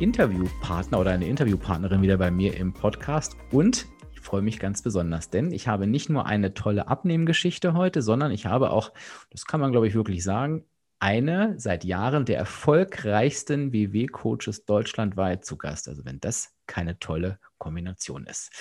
[0.00, 5.30] Interviewpartner oder eine Interviewpartnerin wieder bei mir im Podcast und ich freue mich ganz besonders,
[5.30, 8.92] denn ich habe nicht nur eine tolle Abnehmgeschichte heute, sondern ich habe auch,
[9.30, 10.64] das kann man glaube ich wirklich sagen,
[11.00, 15.88] eine seit Jahren der erfolgreichsten WW-Coaches deutschlandweit zu Gast.
[15.88, 18.52] Also wenn das keine tolle Kombination ist.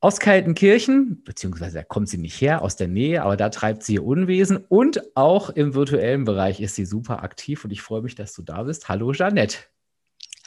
[0.00, 3.94] Aus Kaltenkirchen, beziehungsweise da kommt sie nicht her, aus der Nähe, aber da treibt sie
[3.94, 8.14] ihr Unwesen und auch im virtuellen Bereich ist sie super aktiv und ich freue mich,
[8.14, 8.88] dass du da bist.
[8.88, 9.58] Hallo Jeanette.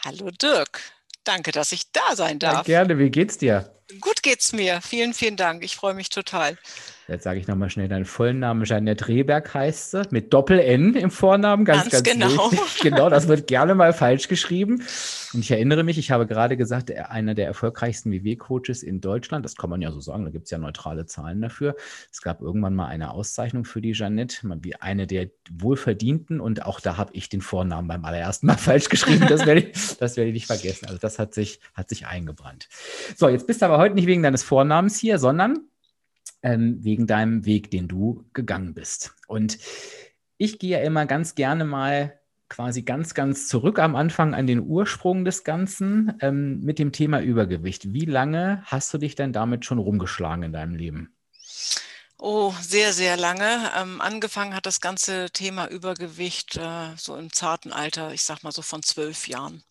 [0.04, 0.82] Hallo Dirk.
[1.24, 2.68] Danke, dass ich da sein darf.
[2.68, 3.76] Ja, gerne, wie geht's dir?
[4.00, 4.82] Gut geht's mir.
[4.82, 5.64] Vielen, vielen Dank.
[5.64, 6.58] Ich freue mich total.
[7.08, 8.64] Jetzt sage ich nochmal schnell deinen vollen Namen.
[8.64, 11.66] Jeanette Rehberg heißt sie, mit Doppel-N im Vornamen.
[11.66, 12.52] Ganz, ganz, ganz genau.
[12.52, 12.62] Wichtig.
[12.82, 14.84] Genau, das wird gerne mal falsch geschrieben.
[15.34, 19.56] Und ich erinnere mich, ich habe gerade gesagt, einer der erfolgreichsten WW-Coaches in Deutschland, das
[19.56, 21.76] kann man ja so sagen, da gibt es ja neutrale Zahlen dafür.
[22.12, 26.40] Es gab irgendwann mal eine Auszeichnung für die Jeanette, wie eine der wohlverdienten.
[26.40, 29.28] Und auch da habe ich den Vornamen beim allerersten Mal falsch geschrieben.
[29.28, 30.88] Das werde ich, das werde ich nicht vergessen.
[30.88, 32.68] Also das hat sich, hat sich eingebrannt.
[33.16, 35.60] So, jetzt bist du aber heute nicht wegen deines Vornamens hier, sondern
[36.44, 39.14] ähm, wegen deinem Weg, den du gegangen bist.
[39.28, 39.58] Und
[40.38, 42.20] ich gehe ja immer ganz gerne mal
[42.50, 47.22] quasi ganz, ganz zurück am Anfang an den Ursprung des Ganzen ähm, mit dem Thema
[47.22, 47.94] Übergewicht.
[47.94, 51.16] Wie lange hast du dich denn damit schon rumgeschlagen in deinem Leben?
[52.18, 53.72] Oh, sehr, sehr lange.
[53.76, 58.52] Ähm, angefangen hat das ganze Thema Übergewicht äh, so im zarten Alter, ich sag mal
[58.52, 59.64] so von zwölf Jahren.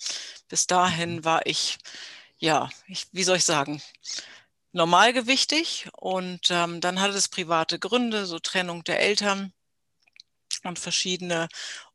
[0.48, 1.24] Bis dahin mhm.
[1.24, 1.78] war ich,
[2.38, 3.80] ja, ich, wie soll ich sagen,
[4.72, 9.52] normalgewichtig und ähm, dann hatte es private Gründe, so Trennung der Eltern
[10.64, 11.48] und verschiedene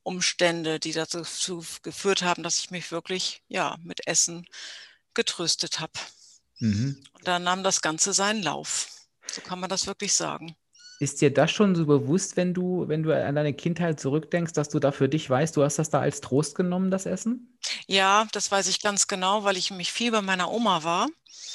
[0.03, 4.47] Umstände, die dazu geführt haben, dass ich mich wirklich ja mit Essen
[5.13, 5.93] getröstet habe.
[6.59, 7.03] Mhm.
[7.13, 8.87] Und dann nahm das Ganze seinen Lauf.
[9.31, 10.55] So kann man das wirklich sagen.
[10.99, 14.69] Ist dir das schon so bewusst, wenn du, wenn du an deine Kindheit zurückdenkst, dass
[14.69, 17.57] du da für dich weißt, du hast das da als Trost genommen, das Essen?
[17.87, 21.09] Ja, das weiß ich ganz genau, weil ich mich viel bei meiner Oma war.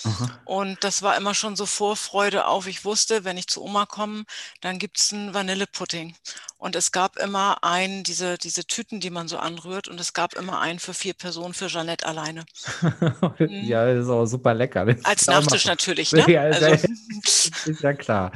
[0.04, 0.40] Aha.
[0.44, 2.66] Und das war immer schon so Vorfreude auf.
[2.66, 4.24] Ich wusste, wenn ich zu Oma komme,
[4.60, 6.14] dann gibt es einen Vanillepudding.
[6.60, 10.34] Und es gab immer einen, diese, diese Tüten, die man so anrührt, und es gab
[10.34, 12.44] immer einen für vier Personen für Jeanette alleine.
[13.38, 13.64] Mhm.
[13.64, 14.86] ja, das ist auch super lecker.
[15.04, 16.24] Als Nachtisch natürlich, ne?
[16.30, 16.66] Ja, also.
[16.66, 18.32] ist ja klar.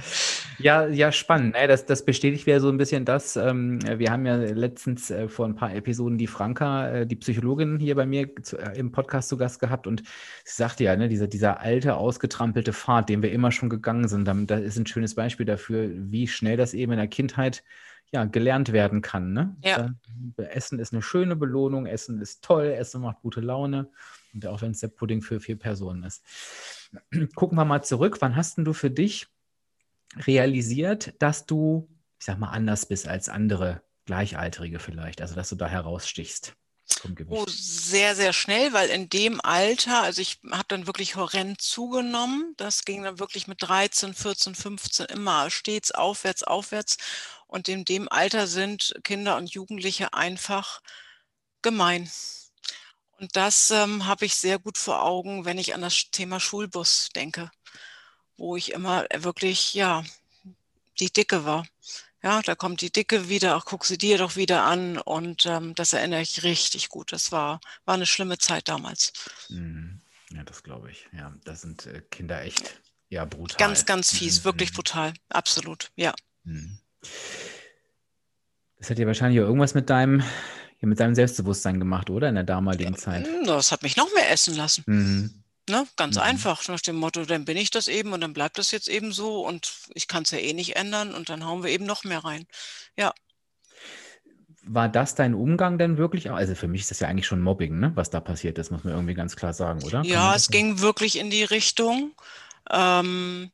[0.58, 1.54] Ja, ja, spannend.
[1.54, 3.36] Das, das bestätigt wieder so ein bisschen das.
[3.36, 7.78] Ähm, wir haben ja letztens äh, vor ein paar Episoden die Franka, äh, die Psychologin,
[7.78, 10.02] hier bei mir äh, im Podcast zu Gast gehabt und
[10.44, 14.24] sie sagte ja, ne, dieser, dieser alte, ausgetrampelte Pfad, den wir immer schon gegangen sind,
[14.24, 17.64] das ist ein schönes Beispiel dafür, wie schnell das eben in der Kindheit
[18.12, 19.32] ja, gelernt werden kann.
[19.32, 19.56] Ne?
[19.64, 19.90] Ja.
[20.36, 23.90] Essen ist eine schöne Belohnung, Essen ist toll, Essen macht gute Laune.
[24.32, 26.22] Und auch wenn es der Pudding für vier Personen ist.
[27.34, 28.18] Gucken wir mal zurück.
[28.20, 29.26] Wann hast denn du für dich
[30.16, 31.88] realisiert, dass du,
[32.20, 35.20] ich sag mal, anders bist als andere Gleichaltrige vielleicht?
[35.20, 36.54] Also, dass du da herausstichst?
[37.28, 42.54] Oh, sehr, sehr schnell, weil in dem Alter, also ich habe dann wirklich horrend zugenommen.
[42.56, 46.96] Das ging dann wirklich mit 13, 14, 15 immer stets aufwärts, aufwärts.
[47.46, 50.80] Und in dem Alter sind Kinder und Jugendliche einfach
[51.62, 52.10] gemein.
[53.18, 57.08] Und das ähm, habe ich sehr gut vor Augen, wenn ich an das Thema Schulbus
[57.14, 57.50] denke,
[58.36, 60.04] wo ich immer wirklich, ja,
[61.00, 61.66] die Dicke war.
[62.24, 64.96] Ja, da kommt die Dicke wieder, ach, guck sie dir doch wieder an.
[64.96, 67.12] Und ähm, das erinnere ich richtig gut.
[67.12, 69.12] Das war, war eine schlimme Zeit damals.
[69.50, 70.00] Mhm.
[70.30, 71.06] Ja, das glaube ich.
[71.12, 72.80] Ja, da sind äh, Kinder echt,
[73.10, 73.58] ja, brutal.
[73.58, 74.44] Ganz, ganz fies, mhm.
[74.46, 75.12] wirklich brutal.
[75.28, 76.14] Absolut, ja.
[76.44, 76.78] Mhm.
[78.78, 80.20] Das hat ja wahrscheinlich auch irgendwas mit deinem,
[80.80, 82.30] ja, mit deinem Selbstbewusstsein gemacht, oder?
[82.30, 83.28] In der damaligen Zeit.
[83.44, 84.82] Das hat mich noch mehr essen lassen.
[84.86, 85.43] Mhm.
[85.68, 85.86] Ne?
[85.96, 86.22] Ganz mhm.
[86.22, 89.12] einfach, nach dem Motto, dann bin ich das eben und dann bleibt das jetzt eben
[89.12, 92.04] so und ich kann es ja eh nicht ändern und dann hauen wir eben noch
[92.04, 92.46] mehr rein.
[92.96, 93.14] Ja.
[94.66, 96.30] War das dein Umgang denn wirklich?
[96.30, 97.92] Also für mich ist das ja eigentlich schon Mobbing, ne?
[97.94, 100.02] was da passiert ist, muss man irgendwie ganz klar sagen, oder?
[100.04, 102.12] Ja, es ging wirklich in die Richtung.
[102.70, 103.50] Ähm,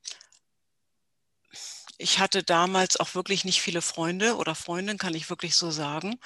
[1.99, 6.19] ich hatte damals auch wirklich nicht viele Freunde oder Freundinnen, kann ich wirklich so sagen.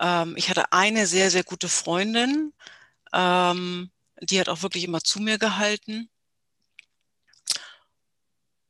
[0.00, 2.52] Ähm, ich hatte eine sehr, sehr gute Freundin.
[3.12, 6.08] Ähm, die hat auch wirklich immer zu mir gehalten.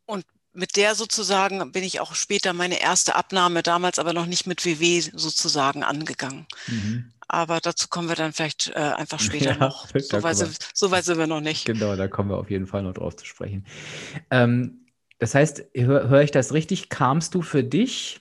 [0.07, 4.47] Und mit der sozusagen bin ich auch später meine erste Abnahme, damals aber noch nicht
[4.47, 6.47] mit WW sozusagen angegangen.
[6.67, 7.13] Mhm.
[7.29, 9.87] Aber dazu kommen wir dann vielleicht äh, einfach später ja, noch.
[9.87, 10.37] So weit,
[10.75, 11.67] so weit, sind wir noch nicht.
[11.67, 13.67] Genau, da kommen wir auf jeden Fall noch drauf zu sprechen.
[14.31, 14.87] Ähm,
[15.19, 16.89] das heißt, höre hör ich das richtig?
[16.89, 18.21] Kamst du für dich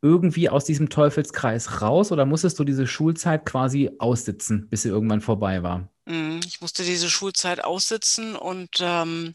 [0.00, 5.20] irgendwie aus diesem Teufelskreis raus oder musstest du diese Schulzeit quasi aussitzen, bis sie irgendwann
[5.20, 5.90] vorbei war?
[6.06, 9.34] Mhm, ich musste diese Schulzeit aussitzen und ähm,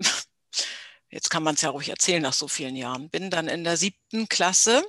[1.10, 3.10] jetzt kann man es ja ruhig erzählen nach so vielen Jahren.
[3.10, 4.84] Bin dann in der siebten Klasse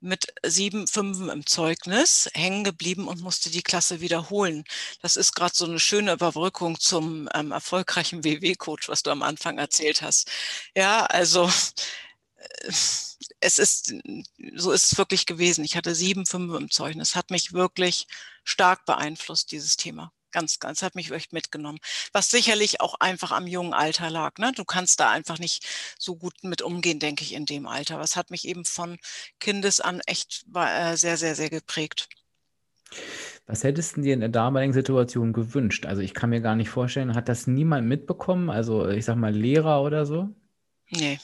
[0.00, 4.64] mit sieben Fünfen im Zeugnis hängen geblieben und musste die Klasse wiederholen.
[5.02, 9.58] Das ist gerade so eine schöne Überbrückung zum ähm, erfolgreichen WW-Coach, was du am Anfang
[9.58, 10.30] erzählt hast.
[10.76, 11.50] Ja, also
[12.36, 12.72] äh,
[13.40, 13.94] es ist,
[14.56, 15.64] so ist es wirklich gewesen.
[15.64, 17.16] Ich hatte sieben Fünfe im Zeugnis.
[17.16, 18.06] Hat mich wirklich
[18.44, 20.13] stark beeinflusst, dieses Thema.
[20.34, 21.78] Ganz, ganz, hat mich echt mitgenommen.
[22.12, 24.36] Was sicherlich auch einfach am jungen Alter lag.
[24.38, 24.50] Ne?
[24.50, 25.64] Du kannst da einfach nicht
[25.96, 28.00] so gut mit umgehen, denke ich, in dem Alter.
[28.00, 28.98] Was hat mich eben von
[29.38, 32.08] Kindes an echt äh, sehr, sehr, sehr geprägt.
[33.46, 35.86] Was hättest du dir in der damaligen Situation gewünscht?
[35.86, 38.50] Also ich kann mir gar nicht vorstellen, hat das niemand mitbekommen?
[38.50, 40.34] Also ich sag mal Lehrer oder so?
[40.90, 41.20] Nee,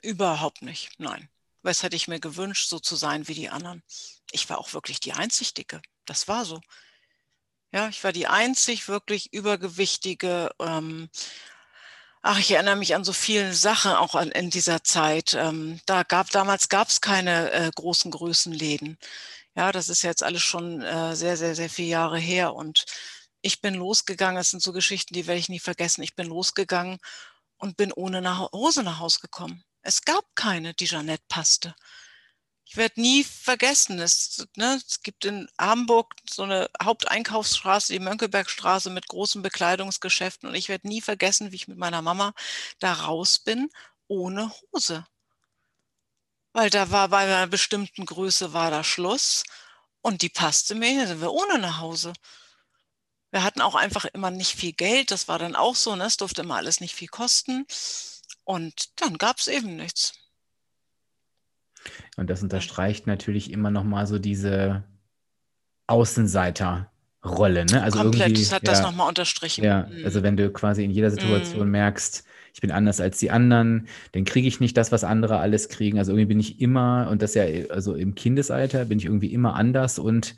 [0.00, 0.92] überhaupt nicht.
[0.98, 1.28] Nein.
[1.62, 3.82] Was hätte ich mir gewünscht, so zu sein wie die anderen?
[4.32, 5.80] Ich war auch wirklich die einzig Dicke.
[6.04, 6.60] Das war so.
[7.74, 10.50] Ja, ich war die einzig wirklich übergewichtige.
[10.60, 11.08] Ähm,
[12.22, 15.34] ach, ich erinnere mich an so viele Sachen auch an, in dieser Zeit.
[15.34, 18.96] Ähm, da gab damals gab es keine äh, großen Größenläden.
[19.56, 22.54] Ja, das ist jetzt alles schon äh, sehr, sehr, sehr viele Jahre her.
[22.54, 22.84] Und
[23.42, 24.36] ich bin losgegangen.
[24.36, 26.02] Das sind so Geschichten, die werde ich nie vergessen.
[26.04, 26.98] Ich bin losgegangen
[27.58, 29.64] und bin ohne nach Hose nach Hause gekommen.
[29.82, 31.74] Es gab keine, die Jeanette passte.
[32.74, 38.90] Ich werde nie vergessen, es, ne, es gibt in Hamburg so eine Haupteinkaufsstraße, die Mönckebergstraße
[38.90, 42.34] mit großen Bekleidungsgeschäften und ich werde nie vergessen, wie ich mit meiner Mama
[42.80, 43.70] da raus bin
[44.08, 45.06] ohne Hose.
[46.52, 49.44] Weil da war bei einer bestimmten Größe war da Schluss
[50.00, 52.12] und die passte mir, da sind wir ohne nach Hause.
[53.30, 56.06] Wir hatten auch einfach immer nicht viel Geld, das war dann auch so, ne?
[56.06, 57.66] es durfte immer alles nicht viel kosten
[58.42, 60.23] und dann gab es eben nichts.
[62.16, 64.84] Und das unterstreicht natürlich immer noch mal so diese
[65.86, 67.66] Außenseiterrolle.
[67.66, 67.82] Ne?
[67.82, 69.64] Also Komplett, das hat ja, das nochmal unterstrichen.
[69.64, 70.04] Ja, mhm.
[70.04, 71.72] also wenn du quasi in jeder Situation mhm.
[71.72, 75.68] merkst, ich bin anders als die anderen, dann kriege ich nicht das, was andere alles
[75.68, 75.98] kriegen.
[75.98, 79.54] Also irgendwie bin ich immer, und das ja, also im Kindesalter bin ich irgendwie immer
[79.54, 80.36] anders und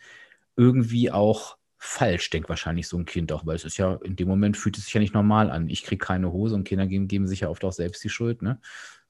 [0.57, 4.29] irgendwie auch falsch, denkt wahrscheinlich so ein Kind auch, weil es ist ja, in dem
[4.29, 5.69] Moment fühlt es sich ja nicht normal an.
[5.69, 8.43] Ich kriege keine Hose und Kinder geben, geben sich ja oft auch selbst die Schuld,
[8.43, 8.59] ne?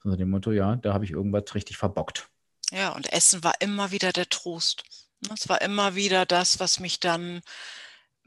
[0.07, 2.29] Unter dem Motto, ja, da habe ich irgendwas richtig verbockt.
[2.71, 4.83] Ja, und Essen war immer wieder der Trost.
[5.21, 5.31] Ne?
[5.33, 7.41] Es war immer wieder das, was mich dann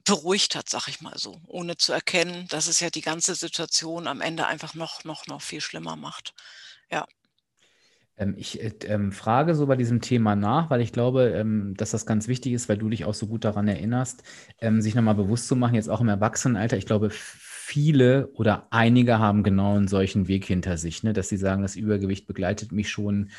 [0.05, 4.07] beruhigt hat, sag ich mal so, ohne zu erkennen, dass es ja die ganze Situation
[4.07, 6.35] am Ende einfach noch, noch, noch viel schlimmer macht.
[6.91, 7.07] Ja.
[8.19, 11.93] Ähm, ich äh, ähm, frage so bei diesem Thema nach, weil ich glaube, ähm, dass
[11.93, 14.23] das ganz wichtig ist, weil du dich auch so gut daran erinnerst,
[14.59, 16.77] ähm, sich nochmal bewusst zu machen, jetzt auch im Erwachsenenalter.
[16.77, 17.11] Ich glaube,
[17.71, 21.13] viele oder einige haben genau einen solchen Weg hinter sich, ne?
[21.13, 23.31] dass sie sagen, das Übergewicht begleitet mich schon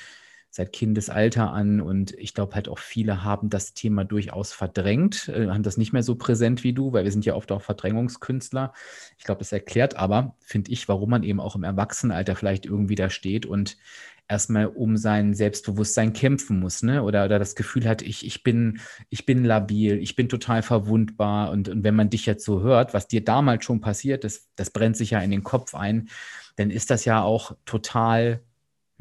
[0.50, 5.48] seit Kindesalter an und ich glaube halt auch viele haben das Thema durchaus verdrängt, äh,
[5.48, 8.74] haben das nicht mehr so präsent wie du, weil wir sind ja oft auch Verdrängungskünstler.
[9.18, 12.96] Ich glaube, das erklärt aber, finde ich, warum man eben auch im Erwachsenenalter vielleicht irgendwie
[12.96, 13.76] da steht und
[14.28, 17.04] erstmal um sein Selbstbewusstsein kämpfen muss, ne?
[17.04, 18.80] Oder, oder das Gefühl hat, ich, ich, bin,
[19.10, 21.52] ich bin labil, ich bin total verwundbar.
[21.52, 24.70] Und, und wenn man dich jetzt so hört, was dir damals schon passiert ist, das
[24.70, 26.10] brennt sich ja in den Kopf ein,
[26.56, 28.42] dann ist das ja auch total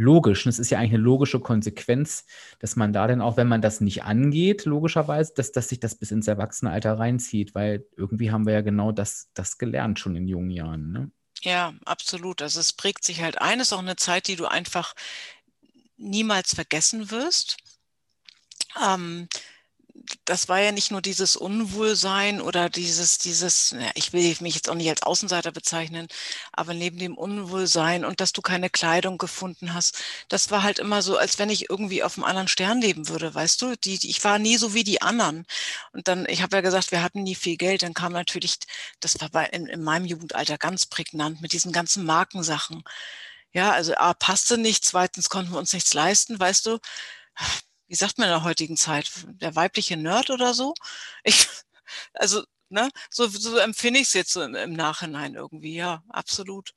[0.00, 0.46] logisch.
[0.46, 2.24] Und es ist ja eigentlich eine logische Konsequenz,
[2.58, 5.94] dass man da dann auch, wenn man das nicht angeht, logischerweise, dass, dass sich das
[5.94, 10.26] bis ins Erwachsenenalter reinzieht, weil irgendwie haben wir ja genau das, das gelernt schon in
[10.26, 10.90] jungen Jahren.
[10.92, 11.10] Ne?
[11.42, 12.42] Ja, absolut.
[12.42, 14.94] Also es prägt sich halt ein, ist auch eine Zeit, die du einfach
[15.96, 17.56] niemals vergessen wirst.
[18.80, 19.28] Ähm,
[20.24, 24.74] das war ja nicht nur dieses Unwohlsein oder dieses, dieses, ich will mich jetzt auch
[24.74, 26.08] nicht als Außenseiter bezeichnen,
[26.52, 29.98] aber neben dem Unwohlsein und dass du keine Kleidung gefunden hast,
[30.28, 33.34] das war halt immer so, als wenn ich irgendwie auf einem anderen Stern leben würde,
[33.34, 33.76] weißt du?
[33.76, 35.46] Die, ich war nie so wie die anderen.
[35.92, 38.58] Und dann, ich habe ja gesagt, wir hatten nie viel Geld, dann kam natürlich,
[39.00, 42.84] das war bei, in, in meinem Jugendalter ganz prägnant mit diesen ganzen Markensachen.
[43.52, 46.78] Ja, also A, passte nicht, zweitens konnten wir uns nichts leisten, weißt du?
[47.90, 50.74] Wie sagt man in der heutigen Zeit, der weibliche Nerd oder so.
[51.24, 51.48] Ich,
[52.14, 56.72] also, ne, so, so empfinde ich es jetzt im, im, Nachhinein irgendwie, ja, absolut.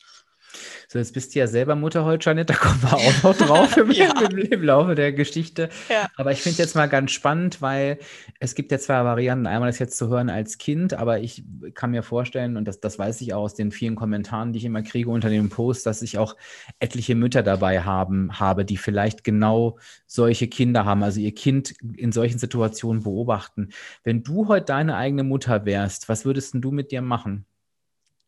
[0.88, 3.77] So, jetzt bist du ja selber Mutter heute, Janet, da kommen wir auch noch drauf
[3.77, 4.13] im, ja.
[4.22, 5.69] im, im Laufe der Geschichte.
[5.89, 6.07] Ja.
[6.15, 8.00] Aber ich finde es jetzt mal ganz spannend, weil
[8.39, 9.48] es gibt ja zwei Varianten.
[9.48, 11.43] Einmal das jetzt zu hören als Kind, aber ich
[11.74, 14.65] kann mir vorstellen, und das, das weiß ich auch aus den vielen Kommentaren, die ich
[14.65, 16.36] immer kriege unter dem Post, dass ich auch
[16.79, 22.12] etliche Mütter dabei haben, habe, die vielleicht genau solche Kinder haben, also ihr Kind in
[22.12, 23.69] solchen Situationen beobachten.
[24.03, 27.45] Wenn du heute deine eigene Mutter wärst, was würdest du mit dir machen?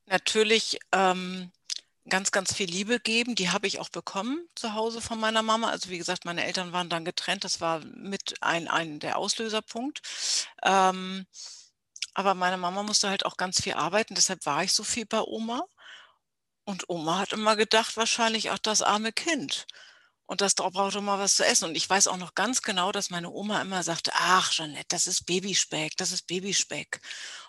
[0.08, 1.52] Natürlich ähm,
[2.10, 3.36] ganz, ganz viel Liebe geben.
[3.36, 5.70] Die habe ich auch bekommen zu Hause von meiner Mama.
[5.70, 7.44] Also wie gesagt, meine Eltern waren dann getrennt.
[7.44, 10.02] Das war mit ein, ein der Auslöserpunkt.
[10.64, 11.26] Ähm,
[12.14, 14.16] aber meine Mama musste halt auch ganz viel arbeiten.
[14.16, 15.66] Deshalb war ich so viel bei Oma.
[16.66, 19.68] Und Oma hat immer gedacht, wahrscheinlich auch das arme Kind.
[20.28, 21.66] Und das braucht immer was zu essen.
[21.70, 25.08] Und ich weiß auch noch ganz genau, dass meine Oma immer sagte, ach, Jeanette, das
[25.08, 27.00] ist Babyspeck, das ist Babyspeck.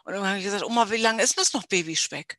[0.05, 2.37] Und dann habe ich gesagt, Oma, wie lange ist das noch Babyspeck?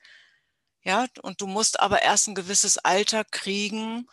[0.87, 4.07] Ja, und du musst aber erst ein gewisses Alter kriegen.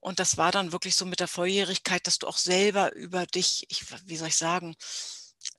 [0.00, 3.66] Und das war dann wirklich so mit der Volljährigkeit, dass du auch selber über dich,
[3.70, 4.76] ich, wie soll ich sagen,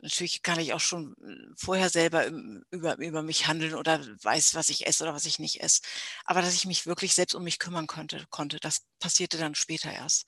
[0.02, 2.28] natürlich kann ich auch schon äh, vorher selber
[2.72, 5.82] über, über mich handeln oder weiß, was ich esse oder was ich nicht esse.
[6.26, 9.92] Aber dass ich mich wirklich selbst um mich kümmern konnte, konnte das passierte dann später
[9.94, 10.26] erst.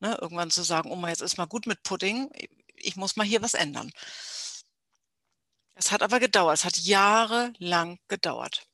[0.00, 2.30] Ne, irgendwann zu sagen, Oma, jetzt ist mal gut mit Pudding,
[2.76, 3.92] ich muss mal hier was ändern.
[5.74, 8.67] Es hat aber gedauert, es hat jahrelang gedauert.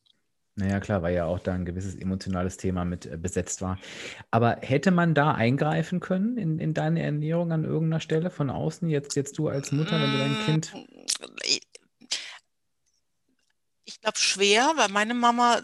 [0.56, 3.78] Naja, klar, weil ja auch da ein gewisses emotionales Thema mit äh, besetzt war.
[4.30, 8.88] Aber hätte man da eingreifen können in, in deine Ernährung an irgendeiner Stelle von außen?
[8.88, 10.74] Jetzt, jetzt du als Mutter, wenn du dein mm, Kind.
[13.84, 15.60] Ich glaube schwer, weil meine Mama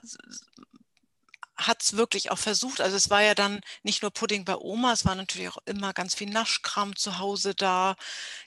[1.66, 2.80] hat es wirklich auch versucht.
[2.80, 5.92] Also es war ja dann nicht nur Pudding bei Oma, es war natürlich auch immer
[5.92, 7.96] ganz viel Naschkram zu Hause da.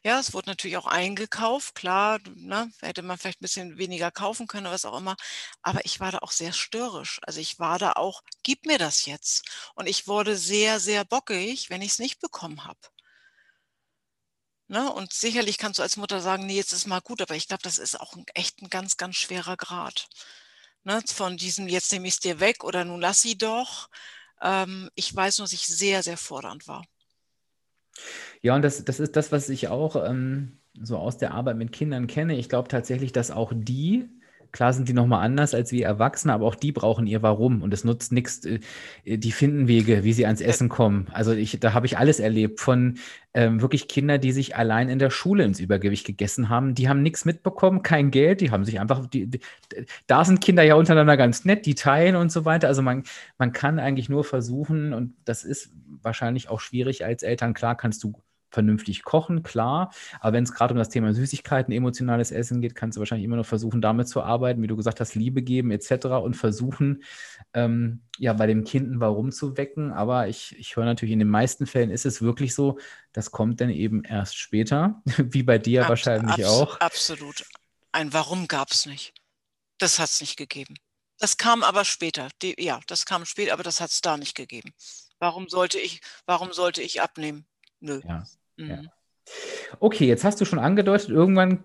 [0.03, 4.47] Ja, es wurde natürlich auch eingekauft, klar, ne, hätte man vielleicht ein bisschen weniger kaufen
[4.47, 5.15] können, was auch immer.
[5.61, 7.19] Aber ich war da auch sehr störrisch.
[7.23, 9.45] Also ich war da auch, gib mir das jetzt.
[9.75, 12.79] Und ich wurde sehr, sehr bockig, wenn ich es nicht bekommen habe.
[14.67, 14.91] Ne?
[14.91, 17.63] Und sicherlich kannst du als Mutter sagen, nee, jetzt ist mal gut, aber ich glaube,
[17.63, 20.07] das ist auch ein, echt ein ganz, ganz schwerer Grad
[20.83, 23.89] ne, von diesem jetzt nehme ich es dir weg oder nun lass sie doch.
[24.41, 26.85] Ähm, ich weiß nur, dass ich sehr, sehr fordernd war.
[28.41, 31.71] Ja, und das, das ist das, was ich auch ähm, so aus der Arbeit mit
[31.71, 32.35] Kindern kenne.
[32.37, 34.09] Ich glaube tatsächlich, dass auch die
[34.53, 37.63] Klar sind die nochmal anders als wir Erwachsene, aber auch die brauchen ihr Warum.
[37.63, 38.45] Und es nutzt nichts.
[38.45, 38.59] Äh,
[39.03, 41.07] die finden Wege, wie sie ans Essen kommen.
[41.11, 42.99] Also ich, da habe ich alles erlebt von
[43.33, 46.75] ähm, wirklich Kinder, die sich allein in der Schule ins Übergewicht gegessen haben.
[46.75, 48.41] Die haben nichts mitbekommen, kein Geld.
[48.41, 49.39] Die haben sich einfach, die, die,
[50.05, 52.67] da sind Kinder ja untereinander ganz nett, die teilen und so weiter.
[52.67, 53.03] Also man,
[53.39, 55.71] man kann eigentlich nur versuchen, und das ist
[56.03, 57.55] wahrscheinlich auch schwierig als Eltern.
[57.55, 58.13] Klar kannst du
[58.53, 59.91] vernünftig kochen, klar.
[60.19, 63.35] Aber wenn es gerade um das Thema Süßigkeiten, emotionales Essen geht, kannst du wahrscheinlich immer
[63.35, 66.05] noch versuchen, damit zu arbeiten, wie du gesagt hast, Liebe geben etc.
[66.23, 67.03] und versuchen,
[67.53, 69.91] ähm, ja, bei dem Kind ein Warum zu wecken.
[69.91, 72.77] Aber ich, ich höre natürlich, in den meisten Fällen ist es wirklich so,
[73.11, 76.79] das kommt dann eben erst später, wie bei dir Abs wahrscheinlich abs auch.
[76.79, 77.43] Absolut.
[77.91, 79.13] Ein Warum gab es nicht.
[79.77, 80.75] Das hat es nicht gegeben.
[81.19, 82.29] Das kam aber später.
[82.41, 84.73] Die, ja, das kam später, aber das hat es da nicht gegeben.
[85.19, 87.45] Warum sollte ich, warum sollte ich abnehmen?
[87.79, 88.01] Nö.
[88.05, 88.25] Ja.
[88.57, 88.77] Ja.
[88.77, 88.89] Mhm.
[89.79, 91.63] Okay, jetzt hast du schon angedeutet, irgendwann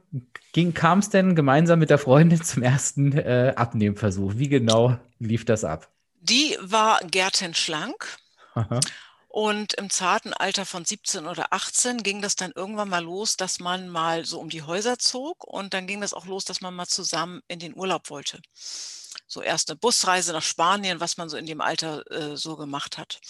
[0.74, 4.34] kam es denn gemeinsam mit der Freundin zum ersten äh, Abnehmversuch.
[4.36, 5.90] Wie genau lief das ab?
[6.20, 8.18] Die war gärtenschlank.
[9.28, 13.60] Und im zarten Alter von 17 oder 18 ging das dann irgendwann mal los, dass
[13.60, 15.44] man mal so um die Häuser zog.
[15.44, 18.40] Und dann ging das auch los, dass man mal zusammen in den Urlaub wollte.
[19.26, 22.98] So erst eine Busreise nach Spanien, was man so in dem Alter äh, so gemacht
[22.98, 23.20] hat.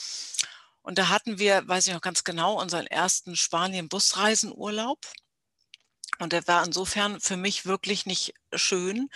[0.88, 4.98] Und da hatten wir, weiß ich noch ganz genau, unseren ersten Spanien-Busreisenurlaub.
[6.18, 9.10] Und der war insofern für mich wirklich nicht schön,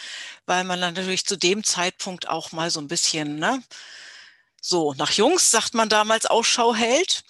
[0.44, 3.62] weil man dann natürlich zu dem Zeitpunkt auch mal so ein bisschen, ne,
[4.60, 7.24] so nach Jungs, sagt man damals, Ausschau hält.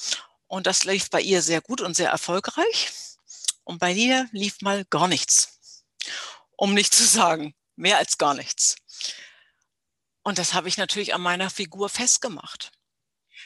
[0.49, 2.91] Und das lief bei ihr sehr gut und sehr erfolgreich.
[3.63, 5.87] Und bei mir lief mal gar nichts.
[6.57, 8.75] Um nicht zu sagen, mehr als gar nichts.
[10.25, 12.73] Und das habe ich natürlich an meiner Figur festgemacht.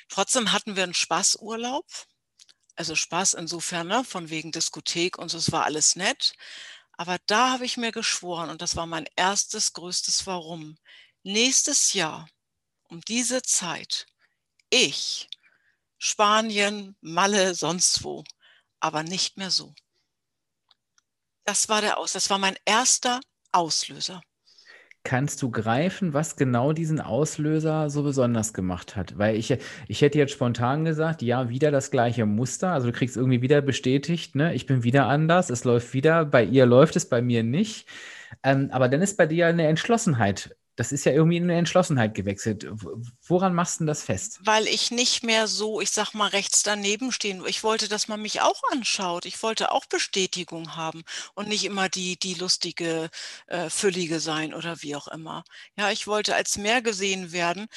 [0.08, 1.86] Trotzdem hatten wir einen Spaßurlaub.
[2.76, 6.34] Also Spaß insofern, ne, von wegen Diskothek und so, es war alles nett.
[6.92, 10.78] Aber da habe ich mir geschworen, und das war mein erstes, größtes Warum.
[11.22, 12.28] Nächstes Jahr,
[12.88, 14.06] um diese Zeit,
[14.70, 15.28] ich,
[15.98, 18.25] Spanien, Malle, sonst wo,
[18.80, 19.75] aber nicht mehr so.
[21.44, 23.20] Das war der Aus, das war mein erster
[23.52, 24.20] Auslöser.
[25.06, 29.16] Kannst du greifen, was genau diesen Auslöser so besonders gemacht hat?
[29.16, 32.72] Weil ich, ich hätte jetzt spontan gesagt, ja, wieder das gleiche Muster.
[32.72, 36.42] Also du kriegst irgendwie wieder bestätigt, ne, ich bin wieder anders, es läuft wieder, bei
[36.42, 37.86] ihr läuft es, bei mir nicht.
[38.42, 42.14] Ähm, aber dann ist bei dir eine Entschlossenheit das ist ja irgendwie in eine Entschlossenheit
[42.14, 42.66] gewechselt.
[43.26, 44.40] Woran machst du das fest?
[44.45, 47.42] Weil ich nicht mehr so, ich sag mal, rechts daneben stehen.
[47.47, 49.25] Ich wollte, dass man mich auch anschaut.
[49.25, 51.02] Ich wollte auch Bestätigung haben
[51.35, 53.09] und nicht immer die, die lustige,
[53.47, 55.45] äh, füllige sein oder wie auch immer.
[55.78, 57.68] Ja, ich wollte als mehr gesehen werden.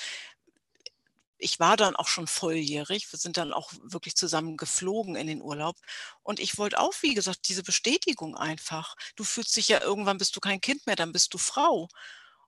[1.38, 3.10] Ich war dann auch schon volljährig.
[3.14, 5.78] Wir sind dann auch wirklich zusammen geflogen in den Urlaub.
[6.22, 8.96] Und ich wollte auch, wie gesagt, diese Bestätigung einfach.
[9.16, 11.88] Du fühlst dich ja irgendwann, bist du kein Kind mehr, dann bist du Frau.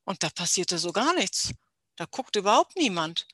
[0.05, 1.53] Und da passierte so gar nichts.
[1.95, 3.27] Da guckte überhaupt niemand.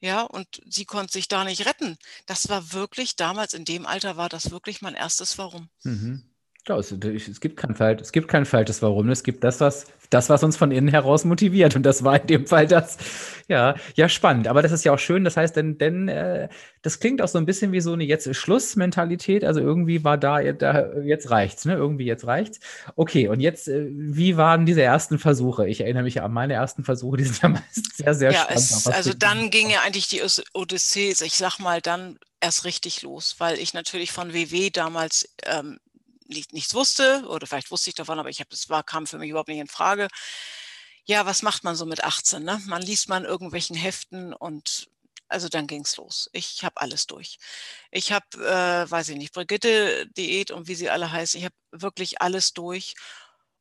[0.00, 1.96] Ja, und sie konnte sich da nicht retten.
[2.26, 5.70] Das war wirklich, damals in dem Alter war das wirklich mein erstes Warum.
[5.82, 6.33] Mhm.
[6.66, 9.10] Ja, es, es, gibt kein Fall, es gibt kein falsches Warum.
[9.10, 11.76] Es gibt das, was, das, was uns von innen heraus motiviert.
[11.76, 12.96] Und das war in dem Fall das.
[13.48, 14.48] Ja, ja, spannend.
[14.48, 15.24] Aber das ist ja auch schön.
[15.24, 16.48] Das heißt, denn, denn äh,
[16.80, 19.44] das klingt auch so ein bisschen wie so eine jetzt Schlussmentalität.
[19.44, 21.74] Also irgendwie war da, da jetzt reicht's, ne?
[21.74, 22.60] Irgendwie jetzt reicht's.
[22.96, 25.68] Okay, und jetzt, äh, wie waren diese ersten Versuche?
[25.68, 28.58] Ich erinnere mich an meine ersten Versuche, die sind ja meist sehr, sehr ja, spannend.
[28.60, 30.22] Es, also dann ging ja eigentlich die
[30.54, 35.78] Odyssee, ich sag mal, dann erst richtig los, weil ich natürlich von WW damals ähm,
[36.26, 39.18] nicht, nichts wusste oder vielleicht wusste ich davon, aber ich habe das war kam für
[39.18, 40.08] mich überhaupt nicht in Frage.
[41.04, 42.42] Ja, was macht man so mit 18?
[42.42, 42.62] Ne?
[42.66, 44.88] Man liest man irgendwelchen Heften und
[45.28, 46.30] also dann ging es los.
[46.32, 47.38] Ich habe alles durch.
[47.90, 52.20] Ich habe, äh, weiß ich nicht, Brigitte-Diät und wie sie alle heißen, ich habe wirklich
[52.22, 52.94] alles durch.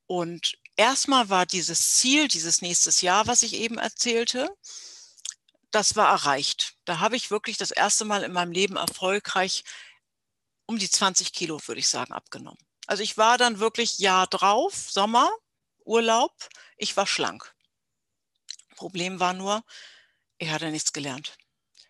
[0.07, 4.49] Und erstmal war dieses Ziel, dieses nächstes Jahr, was ich eben erzählte,
[5.71, 6.75] das war erreicht.
[6.85, 9.63] Da habe ich wirklich das erste Mal in meinem Leben erfolgreich
[10.65, 12.59] um die 20 Kilo, würde ich sagen, abgenommen.
[12.87, 15.31] Also ich war dann wirklich Jahr drauf, Sommer,
[15.85, 16.33] Urlaub,
[16.77, 17.53] ich war schlank.
[18.75, 19.63] Problem war nur,
[20.37, 21.37] ich hatte nichts gelernt.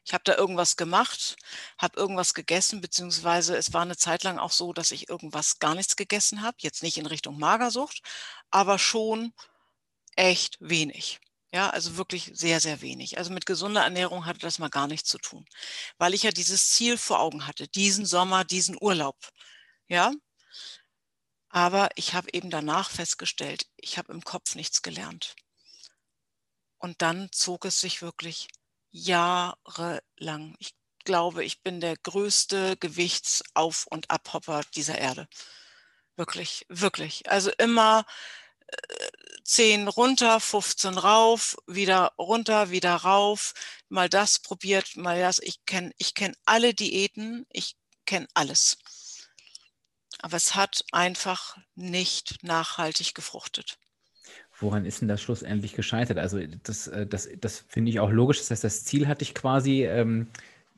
[0.05, 1.37] Ich habe da irgendwas gemacht,
[1.77, 5.75] habe irgendwas gegessen, beziehungsweise es war eine Zeit lang auch so, dass ich irgendwas gar
[5.75, 6.57] nichts gegessen habe.
[6.59, 8.01] Jetzt nicht in Richtung Magersucht,
[8.51, 9.33] aber schon
[10.15, 11.21] echt wenig.
[11.53, 13.17] Ja, also wirklich sehr, sehr wenig.
[13.17, 15.45] Also mit gesunder Ernährung hatte das mal gar nichts zu tun,
[15.99, 19.17] weil ich ja dieses Ziel vor Augen hatte, diesen Sommer, diesen Urlaub.
[19.87, 20.11] Ja,
[21.47, 25.35] aber ich habe eben danach festgestellt, ich habe im Kopf nichts gelernt.
[26.77, 28.47] Und dann zog es sich wirklich
[28.91, 30.55] jahrelang.
[30.59, 35.27] Ich glaube, ich bin der größte Gewichtsauf- und Abhopper dieser Erde.
[36.17, 37.29] Wirklich, wirklich.
[37.29, 38.05] Also immer
[39.43, 43.53] 10 runter, 15 rauf, wieder runter, wieder rauf,
[43.89, 45.39] mal das probiert, mal das.
[45.39, 47.75] Ich kenne ich kenn alle Diäten, ich
[48.05, 48.77] kenne alles.
[50.19, 53.77] Aber es hat einfach nicht nachhaltig gefruchtet.
[54.59, 56.17] Woran ist denn das schlussendlich gescheitert?
[56.17, 58.37] Also das, äh, das, das finde ich auch logisch.
[58.37, 60.29] Das heißt, das Ziel hatte ich quasi ähm,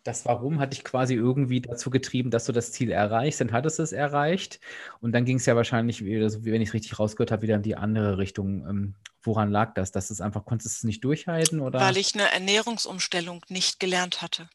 [0.06, 3.42] das Warum hat dich quasi irgendwie dazu getrieben, dass du das Ziel erreichst.
[3.42, 4.60] Dann hattest du es erreicht.
[5.02, 7.56] Und dann ging es ja wahrscheinlich, wieder, so, wenn ich es richtig rausgehört habe, wieder
[7.56, 8.68] in die andere Richtung.
[8.70, 9.92] Ähm, woran lag das?
[9.92, 11.60] Dass es einfach, konntest du es nicht durchhalten?
[11.60, 11.80] Oder?
[11.80, 14.48] Weil ich eine Ernährungsumstellung nicht gelernt hatte.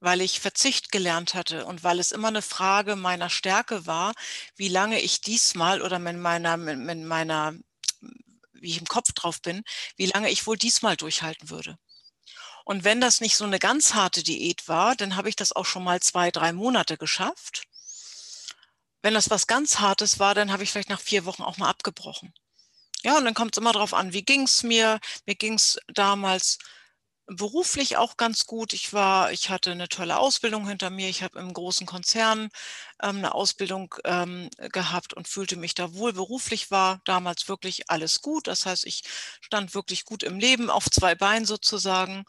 [0.00, 4.14] Weil ich Verzicht gelernt hatte und weil es immer eine Frage meiner Stärke war,
[4.56, 7.54] wie lange ich diesmal oder mit meiner, mit meiner,
[8.54, 9.62] wie ich im Kopf drauf bin,
[9.96, 11.76] wie lange ich wohl diesmal durchhalten würde.
[12.66, 15.64] Und wenn das nicht so eine ganz harte Diät war, dann habe ich das auch
[15.64, 17.62] schon mal zwei, drei Monate geschafft.
[19.02, 21.68] Wenn das was ganz Hartes war, dann habe ich vielleicht nach vier Wochen auch mal
[21.68, 22.34] abgebrochen.
[23.04, 24.98] Ja, und dann kommt es immer darauf an, wie ging es mir.
[25.26, 26.58] Mir ging es damals
[27.26, 28.72] beruflich auch ganz gut.
[28.72, 31.08] Ich war, ich hatte eine tolle Ausbildung hinter mir.
[31.08, 32.50] Ich habe im großen Konzern
[33.02, 36.12] ähm, eine Ausbildung ähm, gehabt und fühlte mich da wohl.
[36.12, 38.46] Beruflich war damals wirklich alles gut.
[38.46, 39.02] Das heißt, ich
[39.40, 42.24] stand wirklich gut im Leben auf zwei Beinen sozusagen.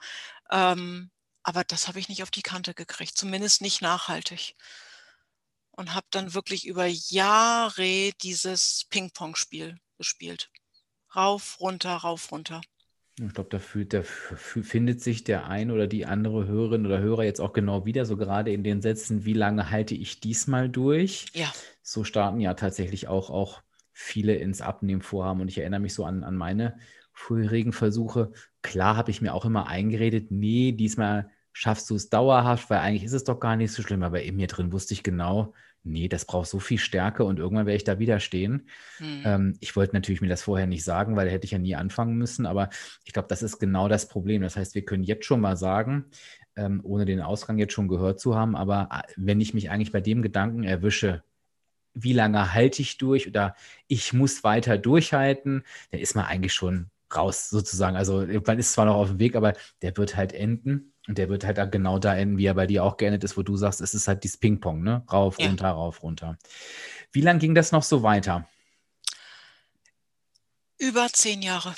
[0.51, 1.11] Ähm,
[1.43, 4.55] aber das habe ich nicht auf die Kante gekriegt, zumindest nicht nachhaltig.
[5.71, 10.49] Und habe dann wirklich über Jahre dieses Ping-Pong-Spiel gespielt.
[11.15, 12.61] Rauf, runter, rauf, runter.
[13.19, 17.23] Ich glaube, da, fühlt, da findet sich der ein oder die andere Hörerin oder Hörer
[17.23, 21.25] jetzt auch genau wieder, so gerade in den Sätzen, wie lange halte ich diesmal durch?
[21.33, 21.51] Ja.
[21.81, 25.41] So starten ja tatsächlich auch, auch viele ins Abnehmen vorhaben.
[25.41, 26.77] Und ich erinnere mich so an, an meine
[27.11, 28.31] vorherigen Versuche.
[28.61, 33.03] Klar habe ich mir auch immer eingeredet, nee, diesmal schaffst du es dauerhaft, weil eigentlich
[33.03, 34.03] ist es doch gar nicht so schlimm.
[34.03, 37.65] Aber in mir drin wusste ich genau, nee, das braucht so viel Stärke und irgendwann
[37.65, 38.67] werde ich da wieder stehen.
[38.99, 39.21] Mhm.
[39.25, 41.75] Ähm, ich wollte natürlich mir das vorher nicht sagen, weil da hätte ich ja nie
[41.75, 42.69] anfangen müssen, aber
[43.05, 44.41] ich glaube, das ist genau das Problem.
[44.41, 46.05] Das heißt, wir können jetzt schon mal sagen,
[46.55, 49.91] ähm, ohne den Ausgang jetzt schon gehört zu haben, aber äh, wenn ich mich eigentlich
[49.91, 51.23] bei dem Gedanken erwische,
[51.93, 53.55] wie lange halte ich durch oder
[53.87, 57.95] ich muss weiter durchhalten, dann ist man eigentlich schon raus sozusagen.
[57.95, 60.93] Also man ist zwar noch auf dem Weg, aber der wird halt enden.
[61.07, 63.41] Und der wird halt genau da enden, wie er bei dir auch geendet ist, wo
[63.41, 65.05] du sagst, es ist halt dieses Ping-Pong, ne?
[65.09, 65.47] Rauf, ja.
[65.47, 66.37] runter, rauf, runter.
[67.13, 68.47] Wie lange ging das noch so weiter?
[70.77, 71.73] Über zehn Jahre.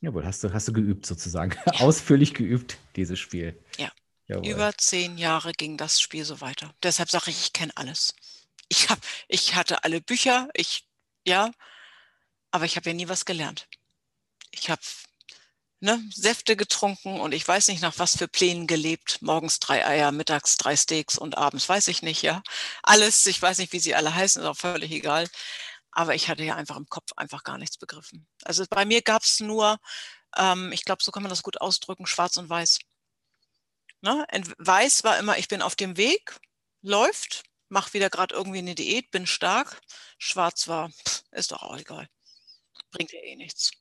[0.00, 1.56] Jawohl, hast du, hast du geübt sozusagen.
[1.66, 1.72] Ja.
[1.80, 3.60] Ausführlich geübt, dieses Spiel.
[3.78, 3.90] Ja.
[4.28, 4.48] Jawohl.
[4.48, 6.72] Über zehn Jahre ging das Spiel so weiter.
[6.82, 8.14] Deshalb sage ich, ich kenne alles.
[8.68, 8.98] Ich, hab,
[9.28, 10.88] ich hatte alle Bücher, ich,
[11.26, 11.50] ja,
[12.50, 13.68] aber ich habe ja nie was gelernt.
[14.52, 14.82] Ich habe
[15.80, 19.20] ne, Säfte getrunken und ich weiß nicht nach was für Plänen gelebt.
[19.20, 22.42] Morgens drei Eier, mittags drei Steaks und abends weiß ich nicht, ja.
[22.82, 25.28] Alles, ich weiß nicht, wie sie alle heißen, ist auch völlig egal.
[25.90, 28.26] Aber ich hatte ja einfach im Kopf einfach gar nichts begriffen.
[28.44, 29.78] Also bei mir gab es nur,
[30.36, 32.78] ähm, ich glaube, so kann man das gut ausdrücken, schwarz und weiß.
[34.02, 34.26] Ne?
[34.58, 36.38] Weiß war immer, ich bin auf dem Weg,
[36.82, 39.80] läuft, mach wieder gerade irgendwie eine Diät, bin stark.
[40.18, 42.08] Schwarz war, pff, ist doch auch egal.
[42.92, 43.72] Bringt ja eh nichts.